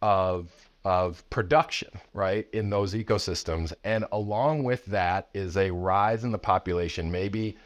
[0.01, 0.51] of,
[0.85, 3.73] of production, right, in those ecosystems.
[3.83, 7.57] And along with that is a rise in the population, maybe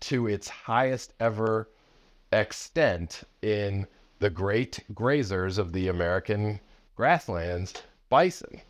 [0.00, 1.68] to its highest ever
[2.32, 3.86] extent in
[4.18, 6.60] the great grazers of the American
[6.96, 7.74] grasslands,
[8.08, 8.60] bison,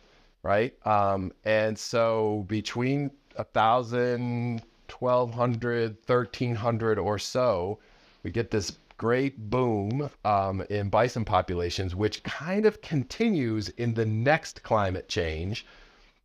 [0.43, 0.73] right?
[0.85, 7.79] Um, and so between a thousand, twelve hundred, thirteen hundred or so,
[8.23, 14.05] we get this great boom um, in bison populations, which kind of continues in the
[14.05, 15.65] next climate change,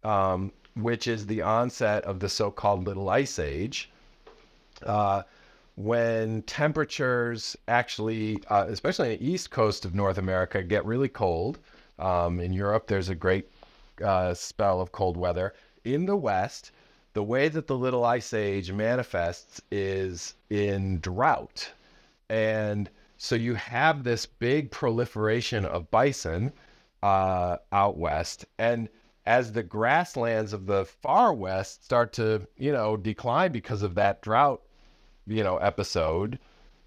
[0.05, 3.91] um, which is the onset of the so-called Little Ice Age.
[4.85, 5.23] Uh,
[5.77, 11.59] when temperatures actually, uh, especially in the east coast of North America, get really cold.
[11.99, 13.51] Um, in Europe, there's a great
[14.03, 15.55] uh, spell of cold weather.
[15.85, 16.73] In the west,
[17.13, 21.71] the way that the Little Ice Age manifests is in drought.
[22.29, 26.53] And so you have this big proliferation of bison
[27.03, 28.47] uh, out west.
[28.59, 28.89] And
[29.27, 34.23] as the grasslands of the far west start to, you know, decline because of that
[34.23, 34.63] drought,
[35.27, 36.39] you know, episode,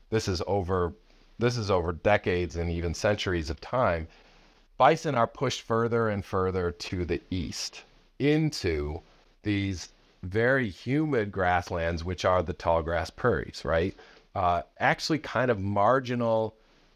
[0.10, 0.94] this is over
[1.38, 4.08] this is over decades and even centuries of time.
[4.78, 7.84] Bison are pushed further and further to the east
[8.20, 9.02] into
[9.44, 9.90] these
[10.22, 13.96] very humid grasslands, which are the tall grass prairies, right?
[14.36, 16.56] Uh, actually, kind of marginal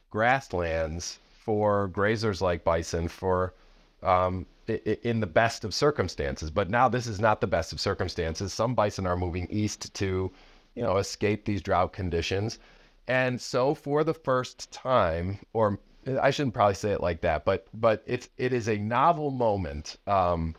[0.09, 3.53] grasslands for grazers like bison for
[4.01, 6.49] um, in the best of circumstances.
[6.51, 8.53] But now this is not the best of circumstances.
[8.53, 10.31] Some bison are moving east to,
[10.75, 12.59] you know, escape these drought conditions.
[13.07, 15.79] And so for the first time, or
[16.21, 19.97] I shouldn't probably say it like that, but but it's it is a novel moment
[20.07, 20.55] um,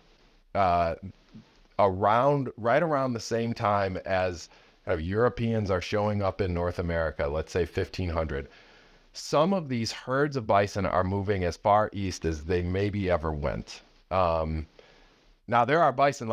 [0.54, 0.94] uh,
[1.78, 4.48] around right around the same time as
[4.84, 8.48] kind of Europeans are showing up in North America, let's say 1500.
[9.12, 13.32] Some of these herds of bison are moving as far east as they maybe ever
[13.32, 13.82] went.
[14.10, 14.66] Um,
[15.46, 16.28] now there are bison.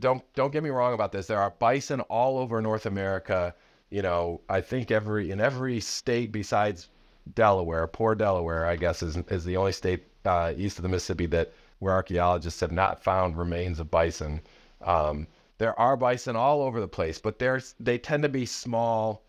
[0.00, 1.26] Don't don't get me wrong about this.
[1.26, 3.54] There are bison all over North America.
[3.90, 6.88] You know, I think every in every state besides
[7.34, 11.26] Delaware, poor Delaware, I guess, is is the only state uh, east of the Mississippi
[11.26, 14.40] that where archaeologists have not found remains of bison.
[14.82, 15.26] Um,
[15.58, 19.24] there are bison all over the place, but there's they tend to be small,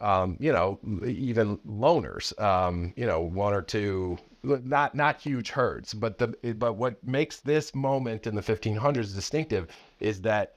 [0.00, 2.38] um, you know, even loners.
[2.40, 5.94] Um, you know, one or two, not not huge herds.
[5.94, 9.68] But the but what makes this moment in the 1500s distinctive
[10.00, 10.54] is that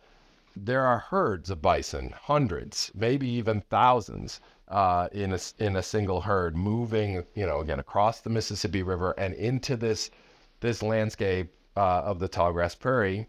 [0.56, 6.22] there are herds of bison, hundreds, maybe even thousands, uh, in a in a single
[6.22, 10.12] herd, moving, you know, again across the Mississippi River and into this
[10.60, 13.28] this landscape uh, of the tallgrass prairie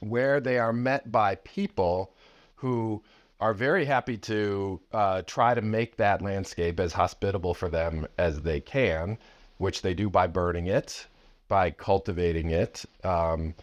[0.00, 2.12] where they are met by people
[2.56, 3.02] who
[3.40, 8.40] are very happy to uh, try to make that landscape as hospitable for them as
[8.40, 9.18] they can,
[9.58, 11.06] which they do by burning it,
[11.48, 13.54] by cultivating it, um,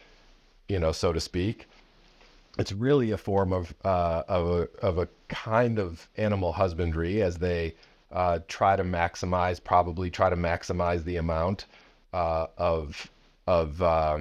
[0.67, 1.67] you know, so to speak.
[2.57, 7.37] It's really a form of uh, of a of a kind of animal husbandry as
[7.37, 7.75] they
[8.11, 11.65] uh, try to maximize, probably try to maximize the amount
[12.13, 13.09] uh, of
[13.47, 14.19] of uh,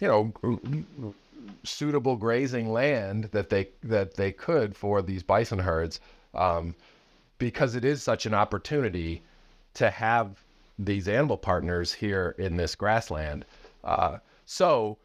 [0.00, 1.14] you know
[1.62, 6.00] suitable grazing land that they that they could for these bison herds,
[6.34, 6.74] um,
[7.38, 9.22] because it is such an opportunity
[9.74, 10.42] to have
[10.78, 13.44] these animal partners here in this grassland.
[13.84, 14.98] Uh, so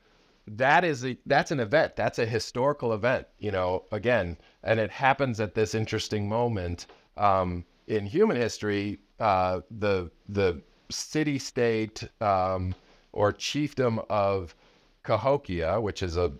[0.47, 1.95] that is a that's an event.
[1.95, 3.27] That's a historical event.
[3.39, 8.99] You know, again, and it happens at this interesting moment um, in human history.
[9.19, 12.75] Uh, the the city state um,
[13.13, 14.55] or chiefdom of
[15.03, 16.31] Cahokia, which is a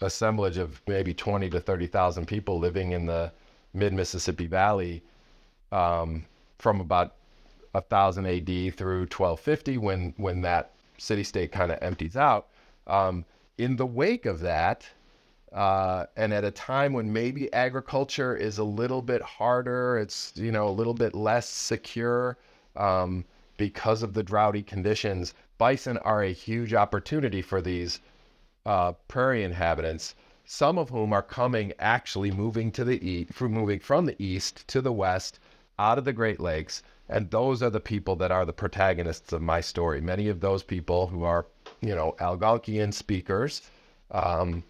[0.00, 3.30] assemblage of maybe 20 to 30,000 people living in the
[3.74, 5.02] mid Mississippi Valley
[5.72, 6.24] um,
[6.58, 7.16] from about
[7.72, 12.48] 1000 AD through 1250 when when that city state kind of empties out.
[12.86, 13.24] Um,
[13.58, 14.88] in the wake of that,
[15.52, 20.52] uh, and at a time when maybe agriculture is a little bit harder, it's you
[20.52, 22.38] know a little bit less secure
[22.76, 23.24] um,
[23.56, 25.34] because of the droughty conditions.
[25.58, 28.00] Bison are a huge opportunity for these
[28.64, 33.78] uh, prairie inhabitants, some of whom are coming actually moving to the east, from moving
[33.78, 35.38] from the east to the west,
[35.78, 39.42] out of the Great Lakes, and those are the people that are the protagonists of
[39.42, 40.00] my story.
[40.00, 41.44] Many of those people who are,
[41.80, 43.62] you know, Algonquian speakers,
[44.12, 44.62] um,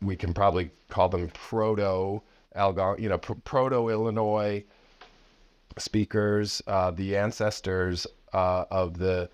[0.00, 2.22] we can probably call them proto
[2.54, 4.62] Algon, you know, pr- proto Illinois
[5.76, 9.28] speakers, uh, the ancestors uh, of the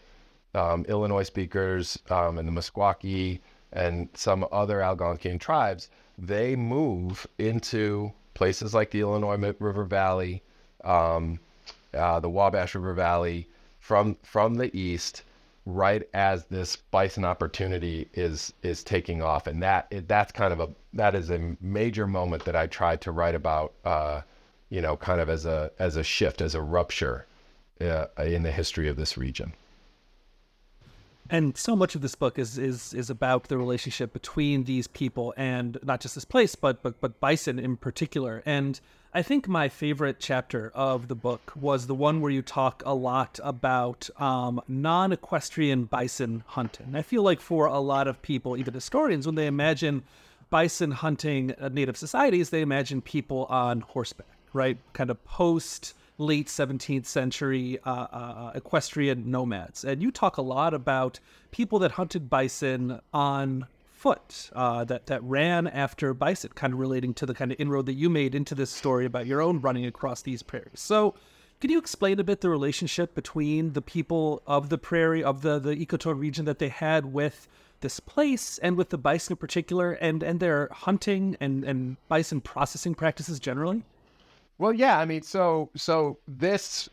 [0.55, 3.41] um, Illinois speakers um, and the Meskwaki
[3.73, 10.43] and some other Algonquian tribes, they move into places like the Illinois River Valley,
[10.85, 11.39] um,
[11.95, 13.49] uh, the Wabash River Valley,
[13.79, 15.23] from from the east,
[15.67, 20.69] right as this bison opportunity is is taking off, and that that's kind of a
[20.93, 24.23] that is a major moment that I tried to write about, uh,
[24.69, 27.27] you know, kind of as a as a shift, as a rupture
[27.81, 29.53] uh, in the history of this region
[31.31, 35.33] and so much of this book is is is about the relationship between these people
[35.37, 38.43] and not just this place but but but bison in particular.
[38.45, 38.81] And
[39.13, 42.95] i think my favorite chapter of the book was the one where you talk a
[42.95, 46.95] lot about um, non-equestrian bison hunting.
[46.95, 50.03] I feel like for a lot of people even historians when they imagine
[50.51, 54.79] bison hunting native societies they imagine people on horseback right?
[54.93, 59.85] Kind of post late 17th century uh, uh, equestrian nomads.
[59.85, 61.19] And you talk a lot about
[61.51, 67.13] people that hunted bison on foot uh, that that ran after bison, kind of relating
[67.15, 69.85] to the kind of inroad that you made into this story about your own running
[69.87, 70.81] across these prairies.
[70.81, 71.15] So,
[71.61, 75.59] can you explain a bit the relationship between the people of the prairie of the
[75.59, 77.49] the ecotone region that they had with
[77.81, 82.41] this place and with the bison in particular, and and their hunting and and bison
[82.41, 83.85] processing practices generally?
[84.61, 86.91] Well, yeah, I mean, so so this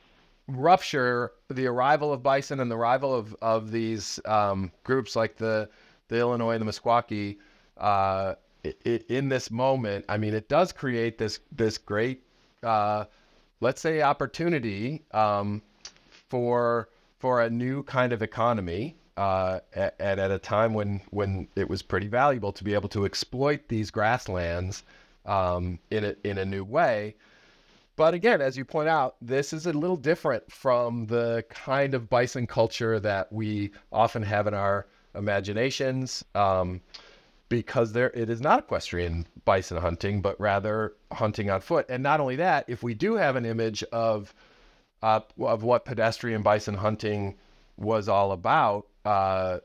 [0.48, 5.70] rupture, the arrival of bison and the arrival of of these um, groups like the
[6.08, 7.40] the Illinois and the Meskwaki,
[7.76, 12.24] uh, it, it, in this moment, I mean, it does create this this great,
[12.64, 13.04] uh,
[13.60, 15.62] let's say, opportunity um,
[16.30, 16.88] for
[17.20, 18.96] for a new kind of economy.
[19.18, 23.04] Uh, and at a time when when it was pretty valuable to be able to
[23.04, 24.84] exploit these grasslands
[25.26, 27.14] um, in a in a new way.
[27.98, 32.10] But again, as you point out, this is a little different from the kind of
[32.10, 34.86] bison culture that we often have in our
[35.16, 36.80] imaginations, um,
[37.50, 41.88] because there it is not equestrian bison hunting, but rather hunting on foot.
[41.90, 44.32] And not only that, if we do have an image of
[45.02, 47.36] uh, of what pedestrian bison hunting
[47.78, 49.58] was all about, uh,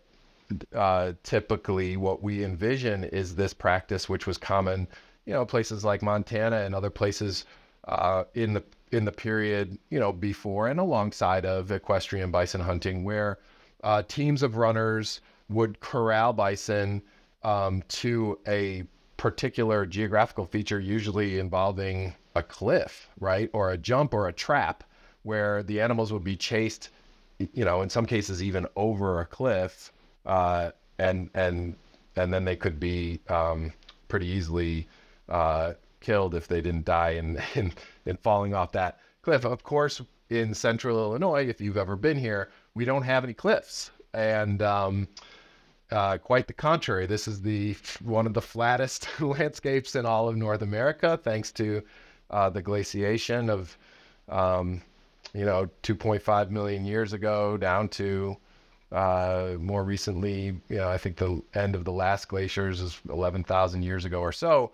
[0.74, 4.88] uh, typically what we envision is this practice, which was common,
[5.26, 7.44] you know, places like Montana and other places
[7.88, 13.04] uh, in the in the period, you know, before and alongside of equestrian bison hunting,
[13.04, 13.38] where
[13.82, 17.02] uh, teams of runners would corral bison
[17.42, 18.84] um, to a
[19.16, 24.84] particular geographical feature, usually involving a cliff, right, or a jump or a trap,
[25.22, 26.90] where the animals would be chased,
[27.38, 29.92] you know, in some cases even over a cliff,
[30.26, 31.74] uh, and and
[32.16, 33.72] and then they could be um,
[34.08, 34.86] pretty easily
[35.28, 35.72] uh,
[36.02, 37.72] killed if they didn't die in, in,
[38.04, 39.44] in falling off that cliff.
[39.44, 43.90] Of course, in central Illinois, if you've ever been here, we don't have any cliffs.
[44.12, 45.08] And um,
[45.90, 50.36] uh, quite the contrary, this is the one of the flattest landscapes in all of
[50.36, 51.82] North America, thanks to
[52.30, 53.76] uh, the glaciation of,
[54.28, 54.82] um,
[55.34, 58.36] you know, 2.5 million years ago down to
[58.90, 63.82] uh, more recently, you know, I think the end of the last glaciers is 11,000
[63.82, 64.72] years ago or so.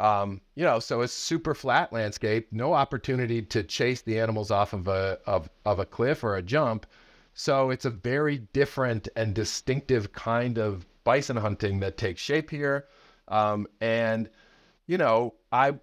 [0.00, 4.72] Um, you know, so it's super flat landscape, no opportunity to chase the animals off
[4.72, 6.86] of a of, of a cliff or a jump.
[7.34, 12.86] So it's a very different and distinctive kind of bison hunting that takes shape here.
[13.28, 14.30] Um, and
[14.86, 15.74] you know, I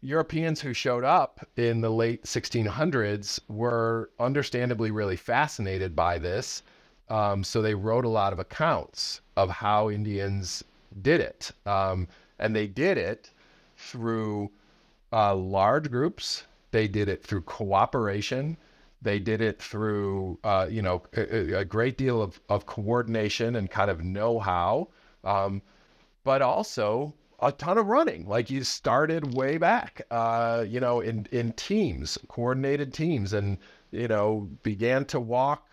[0.00, 6.62] Europeans who showed up in the late 1600s were understandably really fascinated by this.
[7.10, 10.64] Um, so they wrote a lot of accounts of how Indians
[11.02, 13.30] did it, um, and they did it
[13.82, 14.50] through
[15.12, 16.44] uh, large groups.
[16.70, 18.56] They did it through cooperation.
[19.02, 23.68] They did it through, uh, you know, a, a, great deal of, of coordination and
[23.68, 24.88] kind of know-how,
[25.24, 25.60] um,
[26.22, 28.26] but also a ton of running.
[28.28, 33.58] Like you started way back, uh, you know, in in teams, coordinated teams, and
[33.90, 35.68] you know began to walk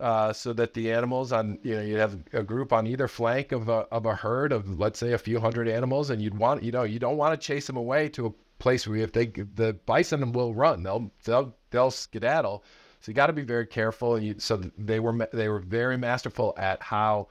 [0.00, 3.52] uh, so that the animals on you know you have a group on either flank
[3.52, 6.62] of a of a herd of let's say a few hundred animals, and you'd want
[6.62, 9.26] you know you don't want to chase them away to a place where if they
[9.26, 12.64] the bison will run, they'll they'll they'll skedaddle.
[13.00, 14.16] So you got to be very careful.
[14.16, 17.28] And you, so they were they were very masterful at how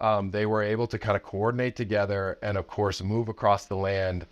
[0.00, 3.76] um, they were able to kind of coordinate together and of course move across the
[3.76, 4.26] land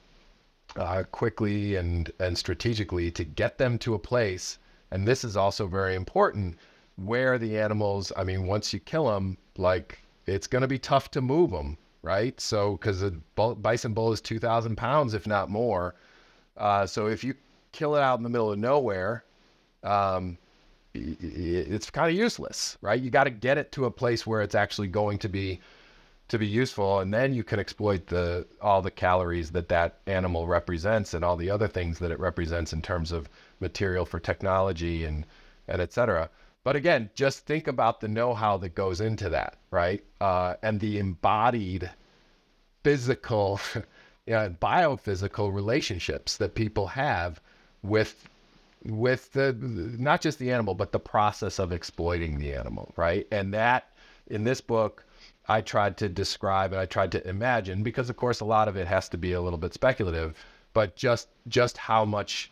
[0.76, 4.58] uh, quickly and and strategically to get them to a place.
[4.90, 6.56] And this is also very important
[7.04, 11.10] where the animals, I mean, once you kill them, like it's going to be tough
[11.12, 12.38] to move them, right?
[12.40, 15.94] So, because a bison bull is 2,000 pounds, if not more.
[16.56, 17.34] Uh, so, if you
[17.72, 19.24] kill it out in the middle of nowhere,
[19.84, 20.38] um,
[20.94, 23.00] it's kind of useless, right?
[23.00, 25.60] You got to get it to a place where it's actually going to be
[26.28, 30.46] to be useful, and then you can exploit the all the calories that that animal
[30.46, 33.30] represents and all the other things that it represents in terms of
[33.60, 35.24] material for technology and
[35.68, 36.28] and et cetera.
[36.64, 40.04] But again, just think about the know how that goes into that, right?
[40.20, 41.90] Uh, and the embodied
[42.82, 43.60] physical,
[44.26, 47.40] yeah, biophysical relationships that people have
[47.82, 48.28] with
[48.84, 49.52] with the
[49.98, 53.90] not just the animal but the process of exploiting the animal right and that
[54.28, 55.04] in this book
[55.48, 58.76] i tried to describe and i tried to imagine because of course a lot of
[58.76, 60.34] it has to be a little bit speculative
[60.72, 62.50] but just just how much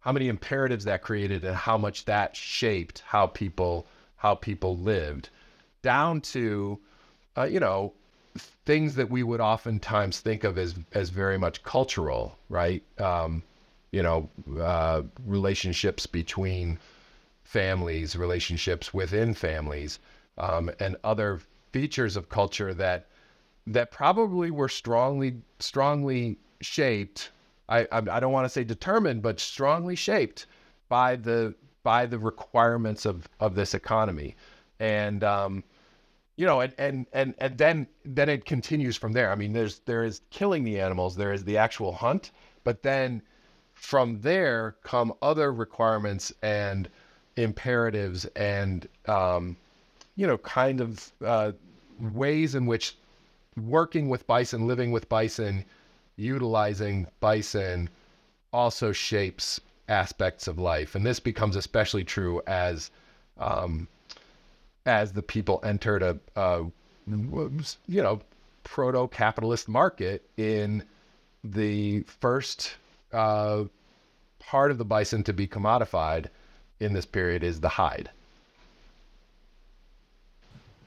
[0.00, 3.86] how many imperatives that created and how much that shaped how people
[4.16, 5.28] how people lived
[5.82, 6.78] down to
[7.36, 7.92] uh, you know
[8.64, 13.42] things that we would oftentimes think of as as very much cultural right um,
[13.90, 14.28] you know
[14.60, 16.78] uh, relationships between
[17.44, 19.98] families relationships within families
[20.38, 21.40] um, and other
[21.72, 23.06] features of culture that
[23.66, 27.30] that probably were strongly strongly shaped.
[27.68, 30.46] I I, don't want to say determined, but strongly shaped
[30.88, 34.36] by the by the requirements of of this economy,
[34.80, 35.64] and um,
[36.36, 39.30] you know, and and and and then then it continues from there.
[39.30, 42.30] I mean, there's there is killing the animals, there is the actual hunt,
[42.64, 43.22] but then
[43.74, 46.88] from there come other requirements and
[47.36, 49.56] imperatives and um,
[50.16, 51.52] you know, kind of uh,
[52.00, 52.96] ways in which
[53.56, 55.64] working with bison, living with bison,
[56.18, 57.88] utilizing bison
[58.52, 60.94] also shapes aspects of life.
[60.94, 62.90] And this becomes especially true as
[63.38, 63.88] um,
[64.84, 66.64] as the people entered a, a
[67.06, 68.20] you know
[68.64, 70.82] proto-capitalist market in
[71.44, 72.74] the first
[73.12, 73.64] uh,
[74.40, 76.26] part of the bison to be commodified
[76.80, 78.10] in this period is the hide.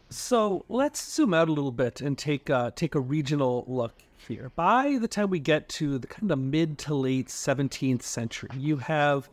[0.10, 3.94] So let's zoom out a little bit and take uh, take a regional look
[4.28, 4.52] here.
[4.56, 8.78] By the time we get to the kind of mid to late 17th century, you
[8.78, 9.30] have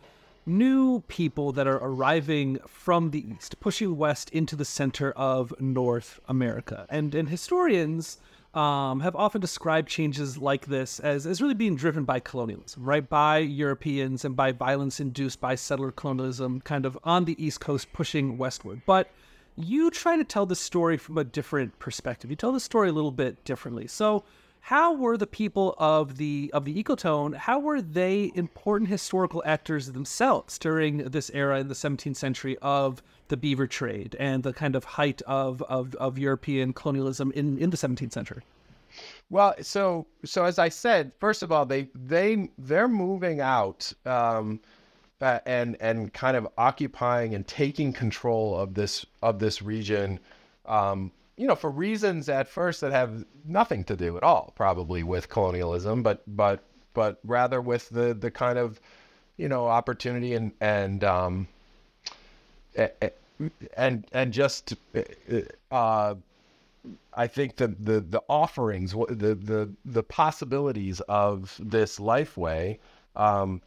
[0.47, 6.21] new people that are arriving from the east, pushing west into the center of North
[6.29, 8.19] America, and and historians.
[8.55, 13.07] Um, have often described changes like this as, as really being driven by colonialism, right?
[13.07, 17.93] By Europeans and by violence induced by settler colonialism, kind of on the East Coast
[17.93, 18.81] pushing westward.
[18.87, 19.11] But
[19.55, 22.31] you try to tell the story from a different perspective.
[22.31, 23.87] You tell the story a little bit differently.
[23.87, 24.25] So,
[24.69, 27.35] how were the people of the of the ecotone?
[27.35, 33.03] How were they important historical actors themselves during this era in the 17th century of
[33.29, 37.71] the beaver trade and the kind of height of of, of European colonialism in, in
[37.71, 38.43] the 17th century?
[39.31, 43.91] Well, so so as I said, first of all, they they they're moving out.
[44.05, 44.61] Um,
[45.23, 50.21] uh, and and kind of occupying and taking control of this of this region
[50.67, 55.03] um, you know for reasons at first that have nothing to do at all probably
[55.03, 58.81] with colonialism but but but rather with the the kind of
[59.37, 61.49] you know opportunity and and um,
[63.77, 64.75] and and just
[65.71, 66.15] uh,
[67.15, 72.79] I think the, the the offerings the the the possibilities of this lifeway
[73.17, 73.63] um,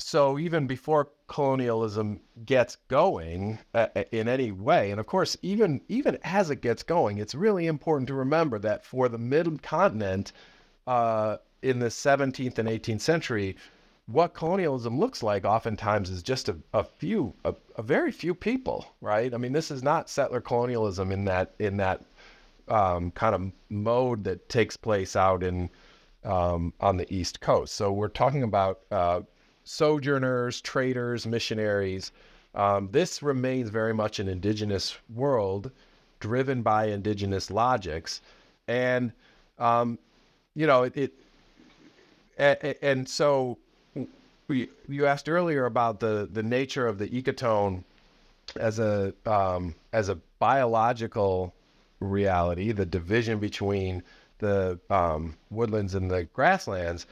[0.00, 5.80] so even before colonialism gets going uh, uh, in any way, and of course, even
[5.88, 10.32] even as it gets going, it's really important to remember that for the mid continent
[10.86, 13.56] uh, in the 17th and 18th century,
[14.06, 18.86] what colonialism looks like oftentimes is just a, a few, a, a, very few people,
[19.00, 19.32] right?
[19.32, 22.02] I mean, this is not settler colonialism in that in that
[22.68, 25.70] um, kind of mode that takes place out in
[26.24, 27.74] um, on the East Coast.
[27.74, 29.20] So we're talking about uh,
[29.64, 32.12] sojourners, traders, missionaries.
[32.54, 35.70] Um, this remains very much an indigenous world
[36.18, 38.20] driven by indigenous logics.
[38.68, 39.12] And,
[39.58, 39.98] um,
[40.54, 41.12] you know, it, it
[42.38, 43.58] and, and so
[44.48, 47.84] we, you asked earlier about the, the nature of the ecotone
[48.56, 51.54] as a, um, as a biological
[52.00, 54.02] reality, the division between
[54.38, 57.06] the um, woodlands and the grasslands,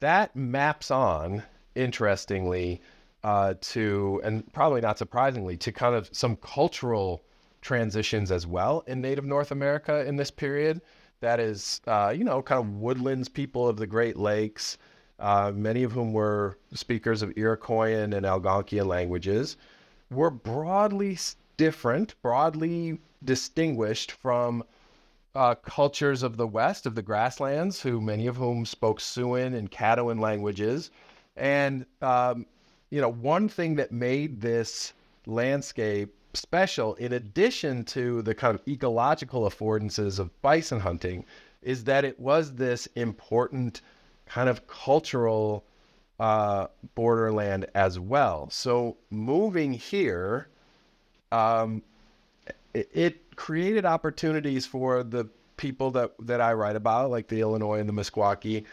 [0.00, 1.42] that maps on
[1.78, 2.80] interestingly,
[3.24, 7.22] uh, to, and probably not surprisingly, to kind of some cultural
[7.62, 10.80] transitions as well in Native North America in this period.
[11.20, 14.78] That is, uh, you know, kind of woodlands people of the Great Lakes,
[15.18, 19.56] uh, many of whom were speakers of Iroquoian and Algonquian languages,
[20.10, 21.18] were broadly
[21.56, 24.62] different, broadly distinguished from
[25.34, 29.70] uh, cultures of the West, of the grasslands, who many of whom spoke Siouan and
[29.70, 30.90] Caddoan languages,
[31.38, 32.46] and, um,
[32.90, 34.92] you know, one thing that made this
[35.26, 41.24] landscape special, in addition to the kind of ecological affordances of bison hunting,
[41.62, 43.80] is that it was this important
[44.26, 45.64] kind of cultural
[46.20, 48.48] uh, borderland as well.
[48.50, 50.48] So moving here,
[51.32, 51.82] um,
[52.74, 55.24] it, it, created opportunities for the
[55.56, 58.64] people that that I write about, like the Illinois and the Meskwaki,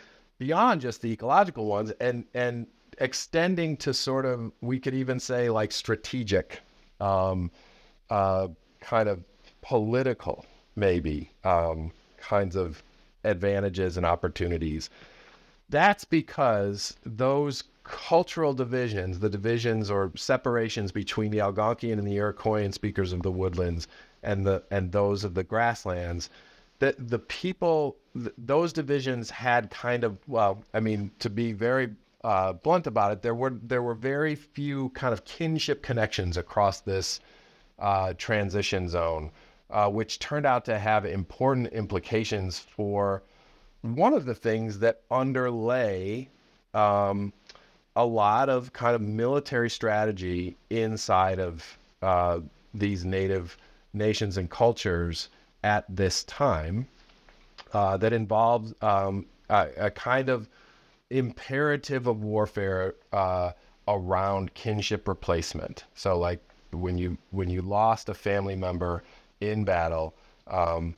[0.45, 2.67] beyond just the ecological ones and and
[2.99, 6.61] extending to sort of we could even say like strategic
[7.01, 7.49] um,
[8.11, 8.47] uh,
[8.79, 9.23] kind of
[9.63, 12.83] political maybe um, kinds of
[13.23, 14.91] advantages and opportunities.
[15.69, 22.71] That's because those cultural divisions the divisions or separations between the algonquian and the iroquoian
[22.71, 23.87] speakers of the woodlands
[24.21, 26.29] and the and those of the grasslands
[26.79, 31.89] that the people th- those divisions had kind of well i mean to be very
[32.23, 36.81] uh, blunt about it there were there were very few kind of kinship connections across
[36.81, 37.19] this
[37.79, 39.31] uh, transition zone
[39.69, 43.21] uh, which turned out to have important implications for
[43.81, 46.27] one of the things that underlay
[46.73, 47.31] um,
[47.95, 52.39] a lot of kind of military strategy inside of uh,
[52.73, 53.57] these native
[53.93, 55.29] nations and cultures
[55.65, 56.87] at this time
[57.73, 60.47] uh, that involved um, a, a, kind of
[61.09, 63.51] imperative of warfare uh,
[63.87, 65.83] around kinship replacement.
[65.95, 66.39] So, like
[66.71, 69.03] when you when you lost a family member
[69.41, 70.13] in battle,
[70.47, 70.95] um,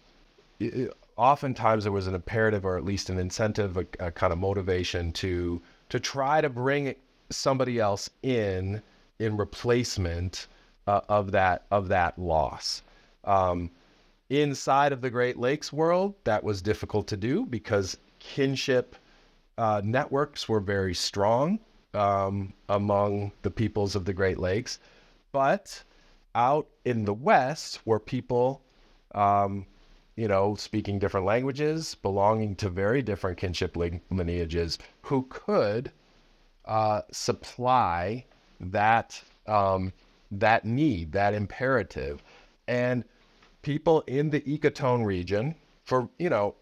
[0.59, 4.37] it, oftentimes there was an imperative or at least an incentive, a, a kind of
[4.37, 6.93] motivation to to try to bring
[7.29, 8.81] somebody else in
[9.19, 10.47] in replacement
[10.87, 12.83] uh, of that of that loss.
[13.23, 13.71] Um,
[14.29, 18.95] inside of the Great Lakes world, that was difficult to do because kinship
[19.57, 21.59] uh, networks were very strong
[21.93, 24.79] um, among the peoples of the Great Lakes,
[25.31, 25.83] but
[26.35, 28.61] out in the West, where people
[29.15, 29.65] um,
[30.17, 35.91] you know, speaking different languages, belonging to very different kinship lineages, who could
[36.65, 38.25] uh, supply
[38.59, 39.93] that um,
[40.31, 42.21] that need, that imperative,
[42.67, 43.05] and
[43.67, 45.53] people in the Ecotone region,
[45.83, 46.55] for you know,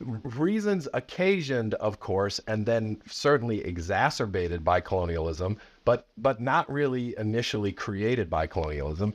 [0.00, 7.72] reasons occasioned, of course, and then certainly exacerbated by colonialism, but but not really initially
[7.72, 9.14] created by colonialism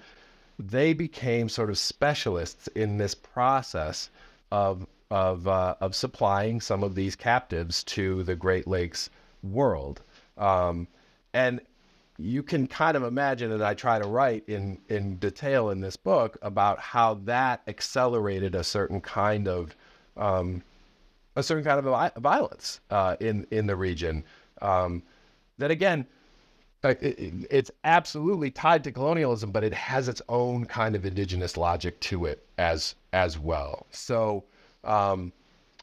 [0.59, 4.09] they became sort of specialists in this process
[4.51, 9.09] of of uh, of supplying some of these captives to the Great Lakes
[9.41, 10.01] world.
[10.37, 10.87] Um,
[11.33, 11.61] and
[12.19, 15.95] you can kind of imagine that I try to write in in detail in this
[15.95, 19.75] book about how that accelerated a certain kind of
[20.17, 20.61] um,
[21.35, 24.23] a certain kind of violence uh, in in the region.
[24.61, 25.01] Um,
[25.57, 26.05] that again
[26.81, 32.25] it's absolutely tied to colonialism, but it has its own kind of indigenous logic to
[32.25, 33.85] it as as well.
[33.91, 34.45] So
[34.83, 35.33] um,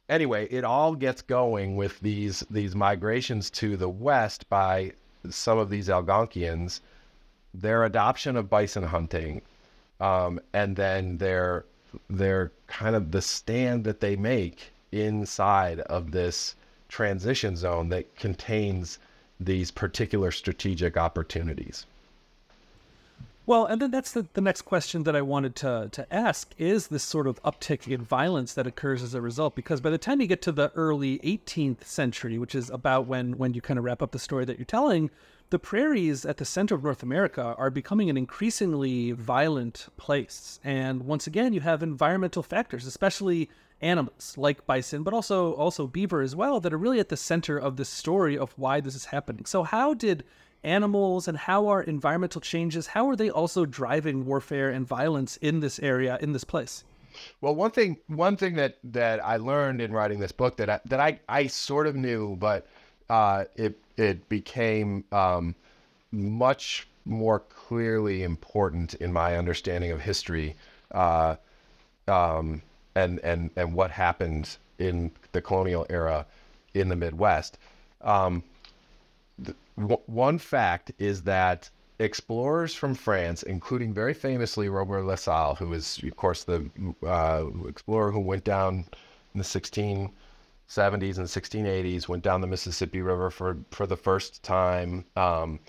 [0.09, 4.93] anyway, it all gets going with these these migrations to the west by
[5.31, 6.81] some of these Algonquians,
[7.55, 9.43] their adoption of bison hunting,
[10.01, 11.65] um, and then their
[12.11, 16.55] their kind of the stand that they make inside of this
[16.89, 18.99] transition zone that contains
[19.41, 21.87] these particular strategic opportunities.
[23.49, 26.89] Well, and then that's the, the next question that I wanted to, to ask is
[26.89, 29.55] this sort of uptick in violence that occurs as a result?
[29.55, 33.39] Because by the time you get to the early 18th century, which is about when,
[33.39, 35.11] when you kind of wrap up the story that you're telling,
[35.51, 40.59] the prairies at the center of North America are becoming an increasingly violent place.
[40.65, 43.49] And once again, you have environmental factors, especially
[43.81, 47.57] animals like bison, but also also beaver as well, that are really at the center
[47.57, 49.45] of the story of why this is happening.
[49.45, 50.25] So how did
[50.67, 55.61] animals and how are environmental changes, how are they also driving warfare and violence in
[55.61, 56.85] this area, in this place?
[57.41, 60.81] Well, one thing one thing that that I learned in writing this book that I,
[60.85, 62.67] that I, I sort of knew, but
[63.09, 65.55] uh, it it became um,
[66.13, 70.57] much more clearly important in my understanding of history.
[70.91, 71.37] Uh,
[72.09, 72.61] um,
[72.95, 76.27] and and and what happened in the colonial era
[76.75, 77.59] in the Midwest.
[78.03, 78.43] Um,
[79.79, 85.69] w- one fact is that explorers from France, including very famously Robert La Salle, who
[85.69, 86.69] was, of course, the
[87.07, 88.85] uh, explorer who went down
[89.35, 90.11] in the 1670s
[90.69, 95.05] and 1680s, went down the Mississippi River for, for the first time.
[95.17, 95.61] Um,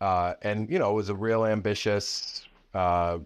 [0.00, 3.18] uh, and, you know, was a real ambitious, uh,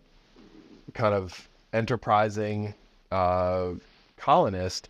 [0.94, 2.74] kind of enterprising
[3.10, 3.72] uh,
[4.16, 4.88] colonist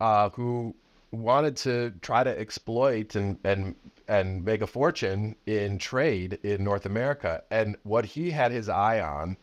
[0.00, 0.74] uh, who
[1.12, 3.74] wanted to try to exploit and and
[4.08, 7.42] and make a fortune in trade in North America.
[7.50, 9.36] And what he had his eye on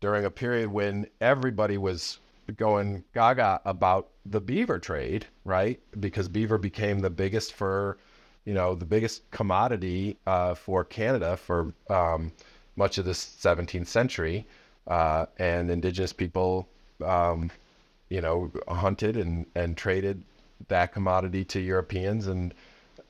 [0.00, 2.18] during a period when everybody was
[2.56, 5.80] going gaga about the beaver trade, right?
[5.98, 7.96] Because beaver became the biggest for,
[8.44, 12.30] you know, the biggest commodity uh, for Canada for um,
[12.76, 14.46] much of the 17th century,
[14.88, 16.68] uh, and Indigenous people
[17.02, 17.50] um,
[18.08, 20.22] you know, hunted and, and traded
[20.68, 22.54] that commodity to Europeans, and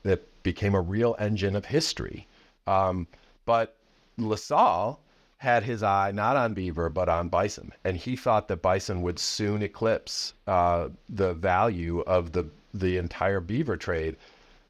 [0.03, 2.27] it became a real engine of history.
[2.67, 3.07] Um,
[3.45, 3.75] but
[4.17, 4.99] La Salle
[5.37, 9.19] had his eye not on beaver but on bison, and he thought that bison would
[9.19, 14.17] soon eclipse uh, the value of the the entire beaver trade,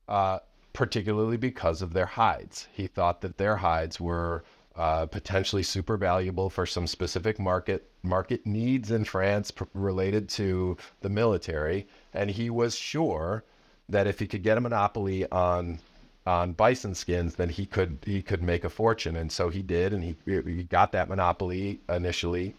[0.08, 0.40] uh,
[0.74, 2.68] particularly because of their hides.
[2.74, 4.44] He thought that their hides were
[4.76, 11.10] uh, potentially super valuable for some specific market market needs in France related to the
[11.10, 13.44] military, and he was sure
[13.90, 15.80] that if he could get a monopoly on
[16.28, 19.94] on bison skins, then he could he could make a fortune, and so he did,
[19.94, 22.56] and he he got that monopoly initially,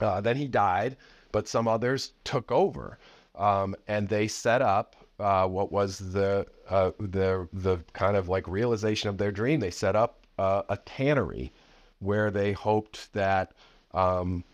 [0.00, 0.96] Uh, then he died,
[1.32, 2.98] but some others took over,
[3.36, 8.46] um, and they set up uh, what was the uh, the the kind of like
[8.48, 9.60] realization of their dream.
[9.60, 11.52] They set up uh, a tannery
[12.00, 13.52] where they hoped that
[13.94, 14.44] um,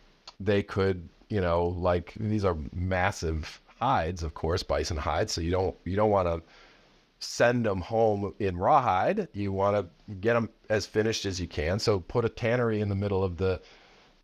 [0.41, 5.33] they could, you know, like these are massive hides, of course, bison hides.
[5.33, 6.43] So you don't you don't want to
[7.19, 9.29] send them home in rawhide.
[9.33, 11.79] You want to get them as finished as you can.
[11.79, 13.61] So put a tannery in the middle of the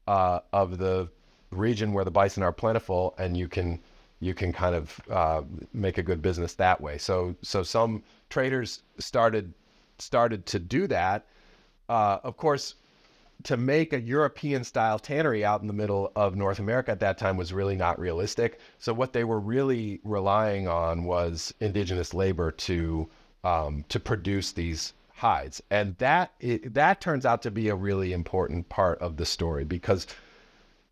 [0.06, 1.08] uh, of the
[1.50, 3.80] region where the bison are plentiful, and you can
[4.20, 5.42] you can kind of uh,
[5.72, 6.98] make a good business that way.
[6.98, 9.52] So so some traders started
[9.98, 11.26] started to do that.
[11.88, 12.76] Uh, of course,
[13.44, 17.18] to make a European style tannery out in the middle of North America at that
[17.18, 18.60] time was really not realistic.
[18.78, 23.08] So what they were really relying on was indigenous labor to
[23.42, 28.12] um, to produce these hides, and that it, that turns out to be a really
[28.12, 30.06] important part of the story because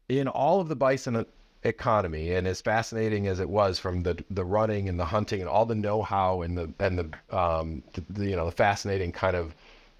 [0.08, 1.26] in all of the bison
[1.64, 5.48] economy and as fascinating as it was from the the running and the hunting and
[5.48, 9.54] all the know-how and the and the, um, the you know the fascinating kind of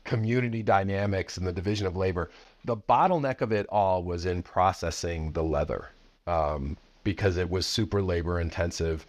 [0.09, 2.31] community dynamics and the division of labor
[2.65, 5.91] the bottleneck of it all was in processing the leather
[6.27, 9.07] um, because it was super labor intensive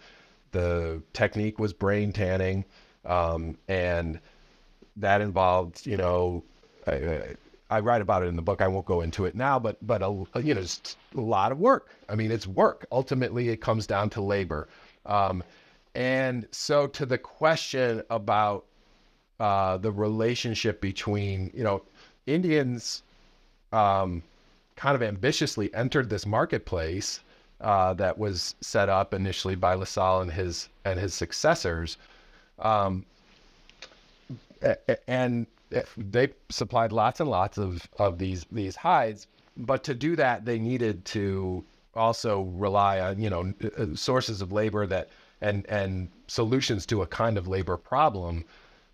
[0.52, 2.64] the technique was brain tanning
[3.06, 4.20] um, and
[4.96, 6.42] that involved you know
[6.86, 7.34] I,
[7.70, 8.60] I write about it in the book.
[8.60, 10.10] I won't go into it now, but but a,
[10.42, 11.88] you know, it's a lot of work.
[12.08, 12.84] I mean, it's work.
[12.90, 14.68] Ultimately, it comes down to labor.
[15.06, 15.44] Um,
[15.94, 18.64] and so, to the question about
[19.40, 21.82] uh, the relationship between you know
[22.26, 23.02] Indians,
[23.72, 24.22] um,
[24.76, 27.20] kind of ambitiously entered this marketplace
[27.60, 31.96] uh, that was set up initially by La Salle and his and his successors.
[32.58, 33.04] Um,
[35.08, 35.46] and
[35.96, 39.26] they supplied lots and lots of, of these these hides,
[39.56, 41.64] but to do that, they needed to
[41.94, 45.08] also rely on you know uh, sources of labor that
[45.40, 48.44] and and solutions to a kind of labor problem,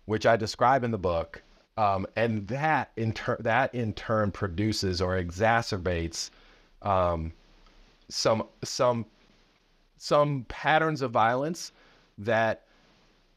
[0.07, 1.43] which I describe in the book,
[1.77, 6.31] um, and that in turn that in turn produces or exacerbates
[6.81, 7.33] um,
[8.09, 9.05] some some
[9.97, 11.71] some patterns of violence
[12.17, 12.63] that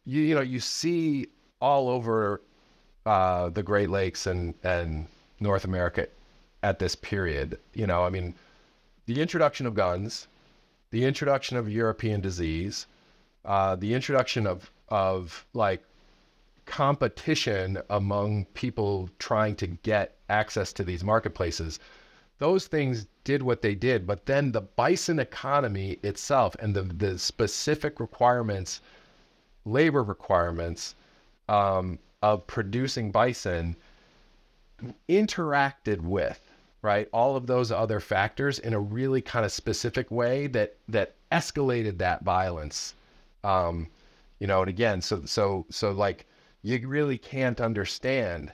[0.05, 1.27] you you know you see
[1.61, 2.41] all over
[3.05, 5.07] uh, the Great Lakes and and
[5.41, 6.07] North America
[6.63, 7.59] at this period.
[7.75, 8.35] You know, I mean,
[9.07, 10.29] the introduction of guns,
[10.91, 12.87] the introduction of European disease,
[13.45, 15.83] uh, the introduction of of like
[16.71, 21.81] competition among people trying to get access to these marketplaces.
[22.39, 27.19] Those things did what they did, but then the bison economy itself and the the
[27.19, 28.81] specific requirements,
[29.65, 30.95] labor requirements,
[31.49, 33.75] um, of producing bison
[35.09, 36.41] interacted with
[36.83, 41.17] right all of those other factors in a really kind of specific way that that
[41.33, 42.95] escalated that violence
[43.45, 43.87] um
[44.39, 46.27] you know and again so so so like
[46.63, 48.53] you really can't understand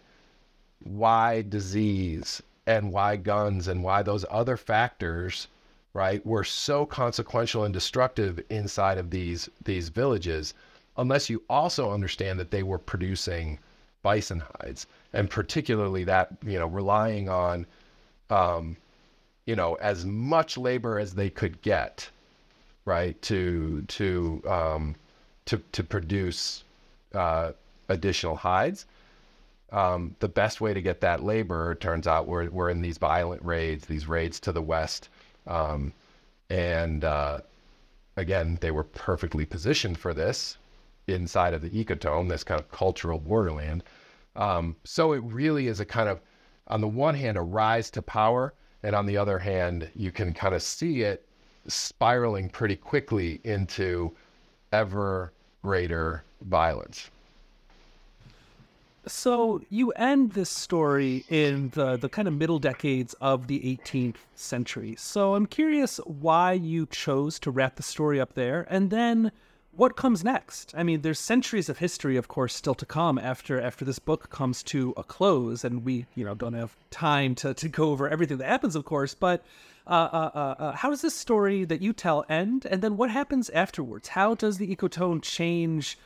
[0.80, 5.48] why disease and why guns and why those other factors
[5.92, 10.54] right were so consequential and destructive inside of these these villages
[10.96, 13.58] unless you also understand that they were producing
[14.02, 17.66] bison hides, and particularly that you know relying on,
[18.30, 18.76] um,
[19.46, 22.08] you know, as much labor as they could get,
[22.84, 24.94] right, to to um,
[25.46, 26.64] to to produce
[27.14, 27.52] uh,
[27.88, 28.86] additional hides.
[29.72, 33.42] Um, the best way to get that labor turns out we're, we're in these violent
[33.44, 35.08] raids, these raids to the west.
[35.46, 35.92] Um,
[36.50, 37.40] and uh,
[38.16, 40.58] again, they were perfectly positioned for this
[41.08, 43.82] inside of the ecotone, this kind of cultural borderland.
[44.36, 46.20] Um, so it really is a kind of,
[46.68, 50.32] on the one hand, a rise to power, and on the other hand, you can
[50.32, 51.26] kind of see it
[51.66, 54.14] spiraling pretty quickly into
[54.72, 55.32] ever
[55.62, 57.10] greater violence.
[59.08, 64.16] So you end this story in the, the kind of middle decades of the 18th
[64.34, 64.96] century.
[64.98, 69.30] So I'm curious why you chose to wrap the story up there, and then
[69.70, 70.72] what comes next?
[70.76, 74.30] I mean, there's centuries of history, of course, still to come after after this book
[74.30, 78.08] comes to a close, and we, you know, don't have time to, to go over
[78.08, 79.14] everything that happens, of course.
[79.14, 79.44] But
[79.86, 83.50] uh, uh, uh, how does this story that you tell end, and then what happens
[83.50, 84.08] afterwards?
[84.08, 85.98] How does the ecotone change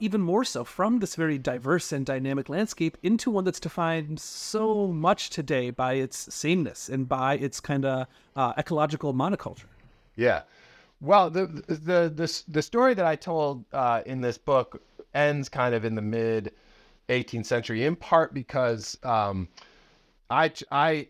[0.00, 4.88] even more so from this very diverse and dynamic landscape into one that's defined so
[4.88, 8.06] much today by its sameness and by its kind of
[8.58, 9.64] ecological monoculture?
[10.14, 10.42] Yeah.
[11.00, 14.82] Well, the the the the story that I told uh, in this book
[15.14, 16.52] ends kind of in the mid
[17.08, 19.48] 18th century, in part because um,
[20.30, 21.08] I I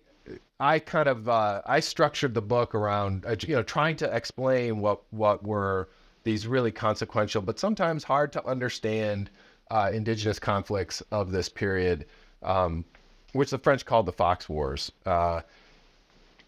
[0.59, 4.81] I kind of uh, I structured the book around uh, you know trying to explain
[4.81, 5.89] what what were
[6.25, 9.31] these really consequential but sometimes hard to understand
[9.71, 12.07] uh, indigenous conflicts of this period,
[12.43, 12.85] um,
[13.33, 14.93] which the French called the Fox Wars.
[15.05, 15.41] Uh,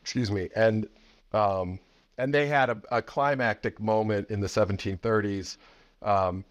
[0.03, 0.89] excuse me, and
[1.33, 1.79] um,
[2.17, 5.57] and they had a, a, climactic moment in the 1730s.
[6.03, 6.45] Um,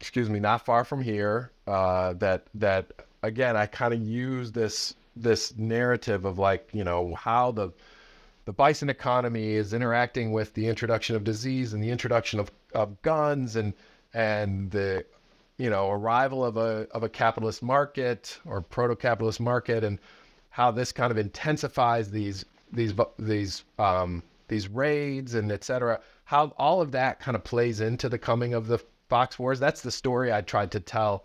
[0.00, 1.50] excuse me, not far from here.
[1.66, 2.92] Uh, that that
[3.22, 7.70] again, I kind of use this this narrative of like you know how the
[8.44, 13.00] the bison economy is interacting with the introduction of disease and the introduction of, of
[13.02, 13.74] guns and
[14.14, 15.04] and the
[15.58, 19.98] you know arrival of a of a capitalist market or proto-capitalist market and
[20.50, 26.52] how this kind of intensifies these these these um, these raids and et cetera how
[26.58, 29.60] all of that kind of plays into the coming of the fox wars.
[29.60, 31.24] That's the story i tried to tell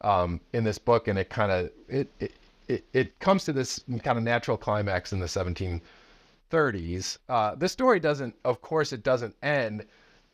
[0.00, 2.32] um, in this book and it kind of it, it
[2.68, 7.18] it, it comes to this kind of natural climax in the 1730s.
[7.28, 9.84] Uh, the story doesn't, of course, it doesn't end,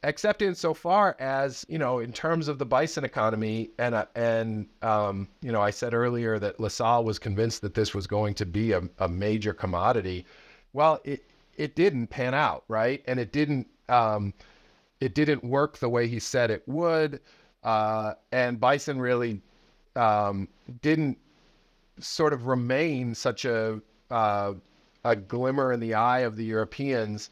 [0.02, 4.06] except in so far as you know, in terms of the bison economy, and uh,
[4.14, 8.34] and um, you know, I said earlier that LaSalle was convinced that this was going
[8.34, 10.24] to be a, a major commodity.
[10.72, 11.24] Well, it
[11.56, 13.02] it didn't pan out, right?
[13.06, 14.32] And it didn't um,
[15.00, 17.20] it didn't work the way he said it would.
[17.62, 19.42] Uh, and bison really
[19.96, 20.48] um,
[20.80, 21.18] didn't
[22.00, 23.80] sort of remain such a
[24.10, 24.54] uh,
[25.04, 27.30] a glimmer in the eye of the Europeans.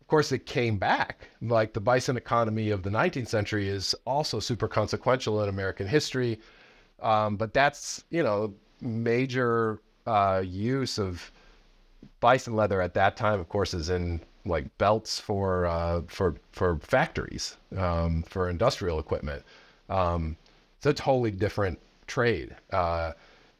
[0.00, 1.28] Of course, it came back.
[1.40, 6.38] Like the bison economy of the 19th century is also super consequential in American history.
[7.00, 11.30] Um, but that's you know major uh, use of
[12.20, 13.40] bison leather at that time.
[13.40, 19.42] Of course, is in like belts for uh, for for factories um, for industrial equipment.
[19.88, 20.36] Um,
[20.78, 22.54] it's a totally different trade.
[22.72, 23.12] Uh,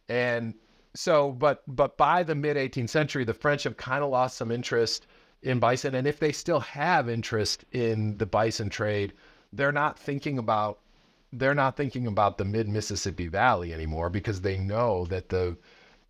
[0.08, 0.54] and
[0.94, 4.50] so, but but by the mid 18th century, the French have kind of lost some
[4.50, 5.06] interest
[5.42, 9.12] in bison, and if they still have interest in the bison trade,
[9.52, 10.78] they're not thinking about
[11.32, 15.56] they're not thinking about the mid Mississippi Valley anymore because they know that the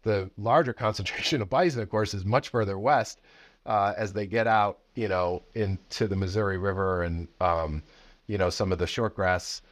[0.02, 3.20] the larger concentration of bison, of course, is much further west
[3.66, 7.82] uh, as they get out, you know, into the Missouri River and um,
[8.26, 9.62] you know some of the shortgrass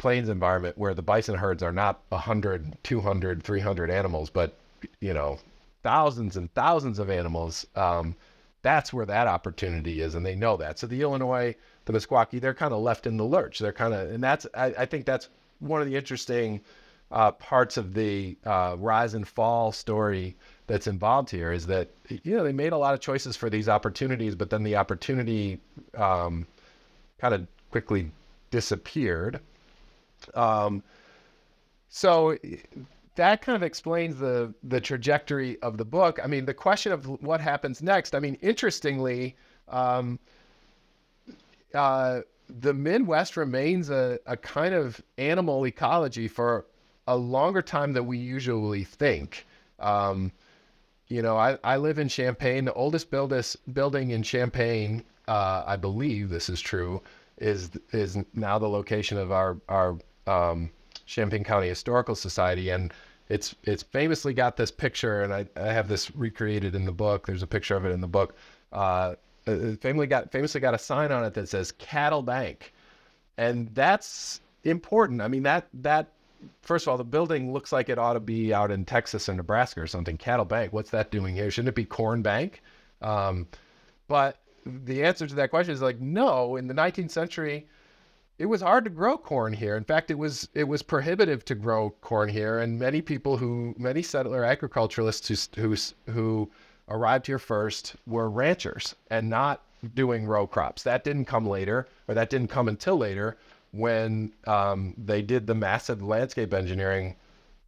[0.00, 4.54] plains environment where the bison herds are not 100 200 300 animals but
[5.00, 5.38] you know
[5.82, 8.16] thousands and thousands of animals um,
[8.62, 10.78] that's where that opportunity is and they know that.
[10.78, 13.58] So the illinois the meskwaki they're kind of left in the lurch.
[13.58, 15.28] They're kind of and that's I, I, think that's
[15.58, 16.60] one of the interesting
[17.10, 20.36] uh, parts of the uh, rise and fall story
[20.66, 23.68] that's involved here is that you know they made a lot of choices for these
[23.68, 25.60] opportunities but then the opportunity
[25.96, 26.46] um,
[27.18, 28.10] kind of quickly
[28.50, 29.40] disappeared
[30.34, 30.82] um,
[31.88, 32.36] so
[33.16, 36.18] that kind of explains the the trajectory of the book.
[36.22, 38.14] I mean, the question of what happens next.
[38.14, 39.36] I mean, interestingly,
[39.68, 40.18] um,
[41.74, 42.20] uh,
[42.60, 46.66] the Midwest remains a, a kind of animal ecology for
[47.06, 49.46] a longer time than we usually think.
[49.78, 50.32] Um,
[51.08, 52.64] you know, I, I live in Champaign.
[52.64, 57.02] The oldest buildest building in Champaign, uh, I believe this is true,
[57.38, 60.70] is is now the location of our our um,
[61.06, 62.92] Champaign County Historical Society, and
[63.28, 67.26] it's it's famously got this picture, and I, I have this recreated in the book.
[67.26, 68.34] There's a picture of it in the book.
[68.72, 69.14] Uh,
[69.44, 72.72] famously got famously got a sign on it that says Cattle Bank,
[73.38, 75.20] and that's important.
[75.22, 76.08] I mean that that
[76.62, 79.34] first of all, the building looks like it ought to be out in Texas or
[79.34, 80.16] Nebraska or something.
[80.16, 81.50] Cattle Bank, what's that doing here?
[81.50, 82.62] Shouldn't it be Corn Bank?
[83.02, 83.46] Um,
[84.08, 86.56] but the answer to that question is like no.
[86.56, 87.66] In the 19th century,
[88.40, 89.76] it was hard to grow corn here.
[89.76, 93.74] In fact, it was it was prohibitive to grow corn here, and many people who
[93.76, 95.76] many settler agriculturalists who who,
[96.10, 96.50] who
[96.88, 99.62] arrived here first were ranchers and not
[99.94, 100.82] doing row crops.
[100.84, 103.36] That didn't come later, or that didn't come until later
[103.72, 107.16] when um, they did the massive landscape engineering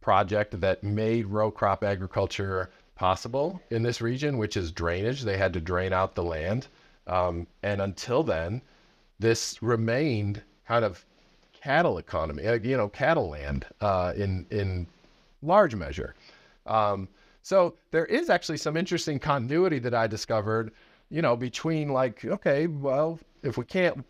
[0.01, 5.21] project that made row crop agriculture possible in this region, which is drainage.
[5.21, 6.65] They had to drain out the land,
[7.05, 8.63] um, and until then,
[9.19, 11.05] this remained kind of
[11.53, 14.87] cattle economy, uh, you know, cattle land uh, in in
[15.41, 16.15] large measure.
[16.65, 17.07] Um,
[17.41, 20.71] so there is actually some interesting continuity that I discovered,
[21.09, 24.05] you know, between like, okay, well, if we can't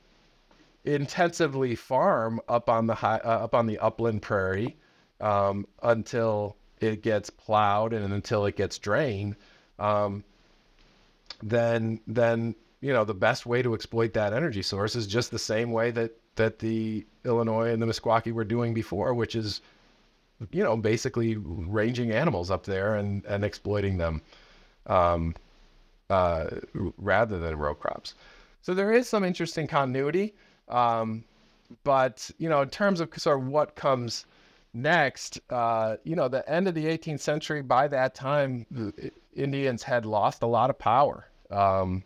[0.85, 4.75] intensively farm up on the high, uh, up on the upland prairie
[5.21, 9.35] um, until it gets plowed and until it gets drained,
[9.79, 10.23] um,
[11.41, 15.39] then then you know the best way to exploit that energy source is just the
[15.39, 19.61] same way that that the Illinois and the Meskwaki were doing before, which is,
[20.51, 24.21] you know, basically ranging animals up there and, and exploiting them.
[24.87, 25.35] um,
[26.09, 26.47] uh,
[26.97, 28.15] rather than row crops.
[28.61, 30.33] So there is some interesting continuity.
[30.69, 31.23] Um,
[31.83, 34.25] but you know, in terms of sort of what comes
[34.73, 37.61] next, uh, you know, the end of the 18th century.
[37.61, 42.03] By that time, the Indians had lost a lot of power um,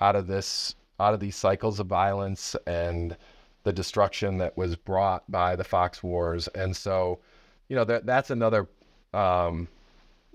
[0.00, 3.16] out of this, out of these cycles of violence and
[3.62, 6.48] the destruction that was brought by the Fox Wars.
[6.48, 7.18] And so,
[7.68, 8.68] you know, that that's another.
[9.12, 9.68] Um,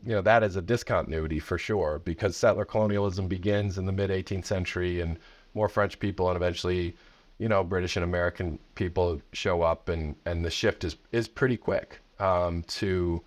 [0.05, 4.11] you know that is a discontinuity for sure because settler colonialism begins in the mid
[4.11, 5.17] 18th century and
[5.55, 6.95] more French people and eventually
[7.37, 11.57] you know, British and American people show up, and and the shift is is pretty
[11.57, 13.21] quick um, to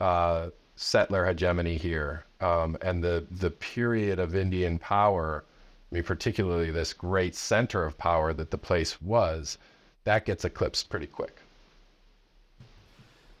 [0.00, 5.44] uh, settler hegemony here, um, and the the period of Indian power.
[5.92, 9.58] I mean, particularly this great center of power that the place was,
[10.04, 11.40] that gets eclipsed pretty quick.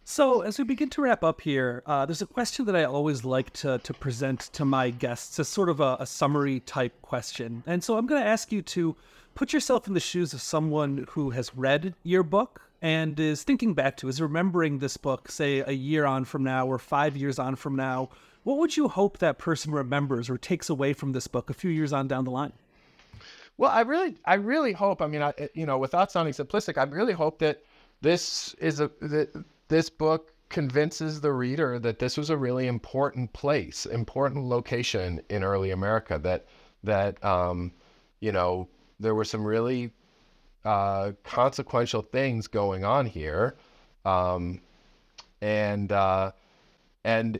[0.04, 3.24] So, as we begin to wrap up here, uh, there's a question that I always
[3.24, 7.62] like to, to present to my guests as sort of a, a summary type question.
[7.66, 8.96] And so I'm going to ask you to
[9.34, 13.72] put yourself in the shoes of someone who has read your book and is thinking
[13.72, 17.38] back to, is remembering this book, say a year on from now or five years
[17.38, 18.10] on from now.
[18.44, 21.70] What would you hope that person remembers or takes away from this book a few
[21.70, 22.52] years on down the line?
[23.56, 25.00] Well, I really, I really hope.
[25.00, 27.62] I mean, I, you know, without sounding simplistic, I really hope that
[28.00, 33.32] this is a that this book convinces the reader that this was a really important
[33.32, 36.18] place, important location in early America.
[36.18, 36.46] That
[36.82, 37.72] that um,
[38.20, 38.68] you know
[38.98, 39.92] there were some really
[40.64, 43.56] uh, consequential things going on here,
[44.04, 44.60] um,
[45.40, 46.32] and uh,
[47.04, 47.38] and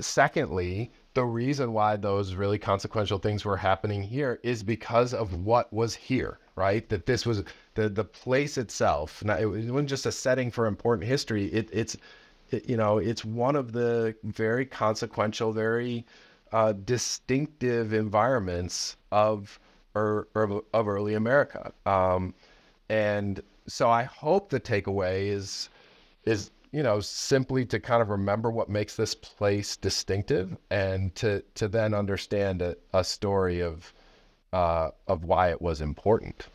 [0.00, 5.72] secondly, the reason why those really consequential things were happening here is because of what
[5.72, 6.88] was here, right?
[6.88, 7.42] That this was
[7.74, 9.24] the the place itself.
[9.24, 11.46] Now, it wasn't just a setting for important history.
[11.46, 11.96] It, it's
[12.50, 16.06] it, you know it's one of the very consequential, very
[16.52, 19.58] uh, distinctive environments of
[19.94, 21.72] or, or of early America.
[21.86, 22.34] Um,
[22.88, 25.68] and so I hope the takeaway is
[26.24, 31.42] is you know simply to kind of remember what makes this place distinctive and to
[31.54, 33.92] to then understand a, a story of
[34.52, 36.46] uh, of why it was important.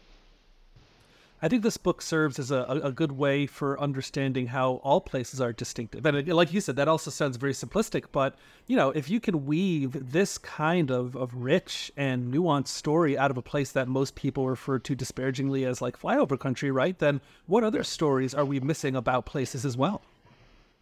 [1.41, 5.41] I think this book serves as a, a good way for understanding how all places
[5.41, 6.05] are distinctive.
[6.05, 8.35] And like you said, that also sounds very simplistic, but
[8.67, 13.31] you know, if you can weave this kind of, of rich and nuanced story out
[13.31, 16.97] of a place that most people refer to disparagingly as like flyover country, right?
[16.97, 20.01] Then what other stories are we missing about places as well?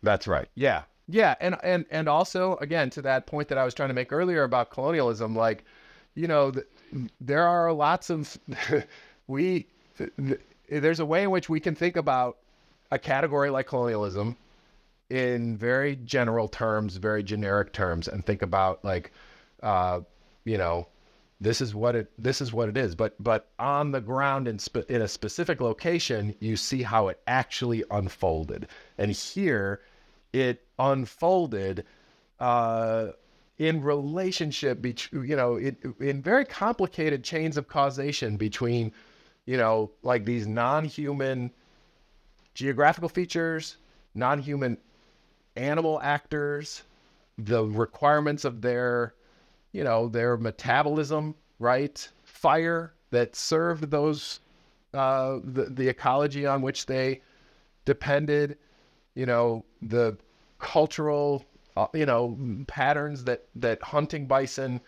[0.03, 0.49] That's right.
[0.53, 0.83] Yeah.
[1.07, 1.35] Yeah.
[1.41, 4.43] And and and also again to that point that I was trying to make earlier
[4.43, 5.65] about colonialism, like,
[6.13, 6.67] you know, th-
[7.19, 8.37] there are lots of
[9.27, 9.67] we
[9.97, 10.39] th-
[10.69, 12.37] there's a way in which we can think about
[12.91, 14.37] a category like colonialism
[15.09, 19.11] in very general terms, very generic terms, and think about like,
[19.61, 20.01] uh,
[20.45, 20.87] you know,
[21.41, 22.95] this is what it this is what it is.
[22.95, 27.19] But but on the ground in spe- in a specific location, you see how it
[27.27, 28.67] actually unfolded,
[28.97, 29.81] and here
[30.31, 31.85] it unfolded.
[32.39, 33.11] Uh,
[33.59, 38.91] in relationship between you know it, in very complicated chains of causation between
[39.45, 41.51] you know, like these non-human
[42.53, 43.77] geographical features,
[44.15, 44.77] non-human
[45.55, 46.83] animal actors,
[47.37, 49.13] the requirements of their,
[49.71, 52.07] you know, their metabolism, right?
[52.23, 54.39] Fire that served those
[54.93, 57.21] uh, the the ecology on which they
[57.85, 58.57] depended,
[59.15, 60.15] you know, the
[60.59, 61.43] cultural,
[61.75, 62.37] uh, you know,
[62.67, 64.79] patterns that that hunting bison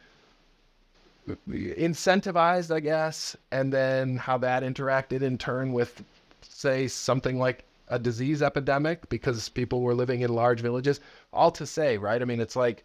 [1.28, 6.04] incentivized, I guess, and then how that interacted in turn with,
[6.42, 11.00] say, something like a disease epidemic because people were living in large villages.
[11.34, 12.22] All to say, right?
[12.22, 12.84] I mean, it's like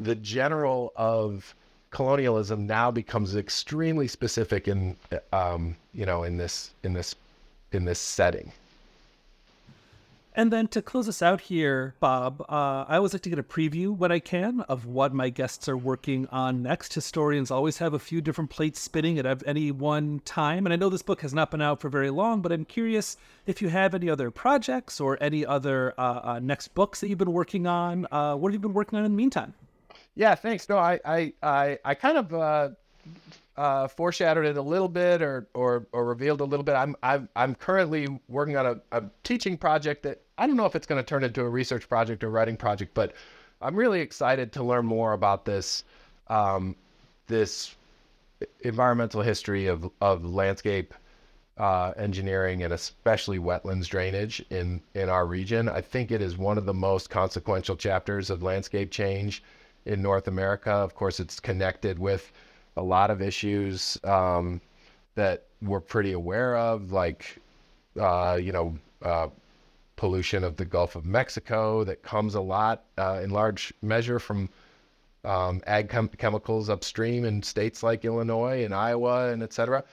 [0.00, 1.54] the general of
[1.90, 4.96] colonialism now becomes extremely specific in,
[5.32, 7.14] um, you know, in this in this
[7.72, 8.52] in this setting.
[10.34, 13.42] And then to close us out here, Bob, uh, I always like to get a
[13.42, 16.94] preview when I can of what my guests are working on next.
[16.94, 20.66] Historians always have a few different plates spinning at any one time.
[20.66, 23.18] And I know this book has not been out for very long, but I'm curious
[23.46, 27.18] if you have any other projects or any other uh, uh, next books that you've
[27.18, 28.06] been working on.
[28.10, 29.52] Uh, what have you been working on in the meantime?
[30.14, 30.66] Yeah, thanks.
[30.66, 32.74] No, I, I, I, I kind of
[33.56, 36.74] uh, foreshadowed it a little bit or, or, or revealed a little bit.
[36.74, 40.74] I'm, I'm, I'm currently working on a, a teaching project that I don't know if
[40.74, 43.14] it's going to turn into a research project or writing project, but
[43.60, 45.84] I'm really excited to learn more about this,
[46.28, 46.74] um,
[47.26, 47.76] this
[48.60, 50.94] environmental history of, of landscape
[51.58, 55.68] uh, engineering and especially wetlands drainage in, in our region.
[55.68, 59.42] I think it is one of the most consequential chapters of landscape change
[59.84, 60.70] in North America.
[60.70, 62.32] Of course, it's connected with
[62.76, 64.60] a lot of issues um,
[65.14, 67.38] that we're pretty aware of, like,
[68.00, 69.28] uh, you know, uh,
[69.96, 74.48] pollution of the Gulf of Mexico that comes a lot uh, in large measure from
[75.24, 79.84] um, ag chem- chemicals upstream in states like Illinois and Iowa and et cetera.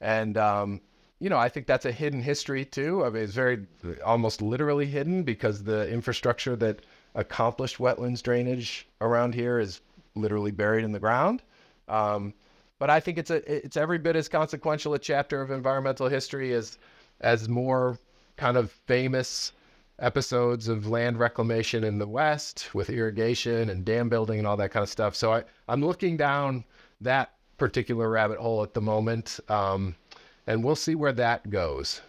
[0.00, 0.80] And, um,
[1.20, 3.04] you know, I think that's a hidden history too.
[3.04, 3.66] I mean, it's very
[4.04, 6.80] almost literally hidden because the infrastructure that
[7.14, 9.80] accomplished wetlands drainage around here is
[10.14, 11.42] literally buried in the ground.
[11.88, 12.34] Um,
[12.78, 16.52] but I think it's a it's every bit as consequential a chapter of environmental history
[16.52, 16.78] as
[17.20, 17.98] as more
[18.36, 19.52] kind of famous
[19.98, 24.70] episodes of land reclamation in the West with irrigation and dam building and all that
[24.70, 25.16] kind of stuff.
[25.16, 26.64] So I, I'm looking down
[27.00, 29.96] that particular rabbit hole at the moment, um,
[30.46, 32.00] and we'll see where that goes.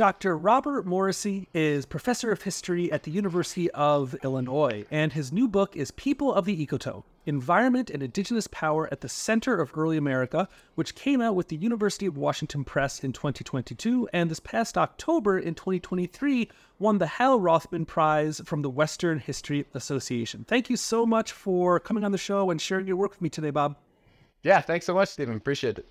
[0.00, 0.34] Dr.
[0.34, 5.76] Robert Morrissey is professor of history at the University of Illinois, and his new book
[5.76, 10.48] is People of the Ecotone Environment and Indigenous Power at the Center of Early America,
[10.74, 15.38] which came out with the University of Washington Press in 2022, and this past October
[15.38, 16.48] in 2023
[16.78, 20.46] won the Hal Rothman Prize from the Western History Association.
[20.48, 23.28] Thank you so much for coming on the show and sharing your work with me
[23.28, 23.76] today, Bob.
[24.42, 25.36] Yeah, thanks so much, Stephen.
[25.36, 25.86] Appreciate it.